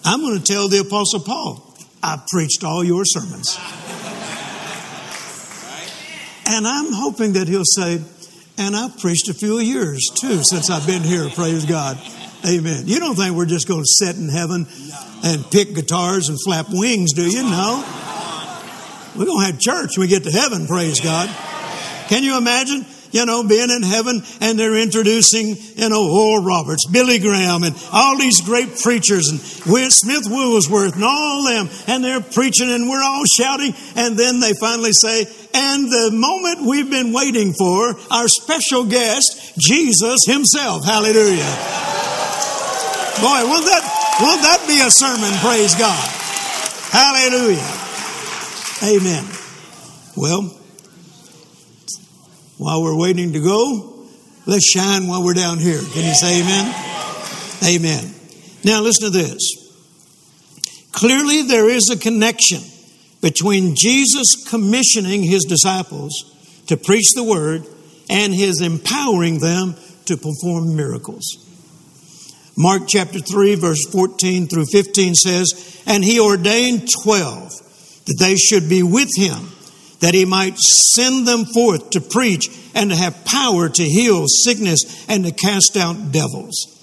[0.05, 3.57] I'm going to tell the Apostle Paul, I preached all your sermons.
[6.49, 8.01] And I'm hoping that he'll say,
[8.57, 11.99] and I've preached a few years too since I've been here, praise God.
[12.47, 12.83] Amen.
[12.87, 14.65] You don't think we're just going to sit in heaven
[15.25, 17.43] and pick guitars and flap wings, do you?
[17.43, 18.06] No.
[19.17, 21.27] We're going to have church when we get to heaven, praise God.
[22.07, 22.85] Can you imagine?
[23.11, 27.75] you know, being in heaven and they're introducing, you know, Oral Roberts, Billy Graham, and
[27.91, 33.03] all these great preachers, and Smith Wigglesworth, and all them, and they're preaching, and we're
[33.03, 38.27] all shouting, and then they finally say, and the moment we've been waiting for, our
[38.27, 40.85] special guest, Jesus Himself.
[40.85, 41.49] Hallelujah.
[43.17, 43.81] Boy, won't that,
[44.21, 45.33] won't that be a sermon?
[45.41, 46.05] Praise God.
[46.91, 47.86] Hallelujah.
[48.83, 49.25] Amen.
[50.15, 50.43] Well,
[52.57, 54.05] while we're waiting to go,
[54.45, 55.79] let's shine while we're down here.
[55.79, 56.75] Can you say amen?
[57.63, 58.13] Amen.
[58.63, 59.65] Now listen to this.
[60.91, 62.61] Clearly, there is a connection
[63.21, 67.65] between Jesus commissioning his disciples to preach the word
[68.09, 69.75] and his empowering them
[70.05, 71.23] to perform miracles.
[72.57, 77.66] Mark chapter 3, verse 14 through 15 says, And he ordained 12
[78.07, 79.51] that they should be with him
[79.99, 85.05] that he might send them forth to preach and to have power to heal sickness
[85.09, 86.76] and to cast out devils.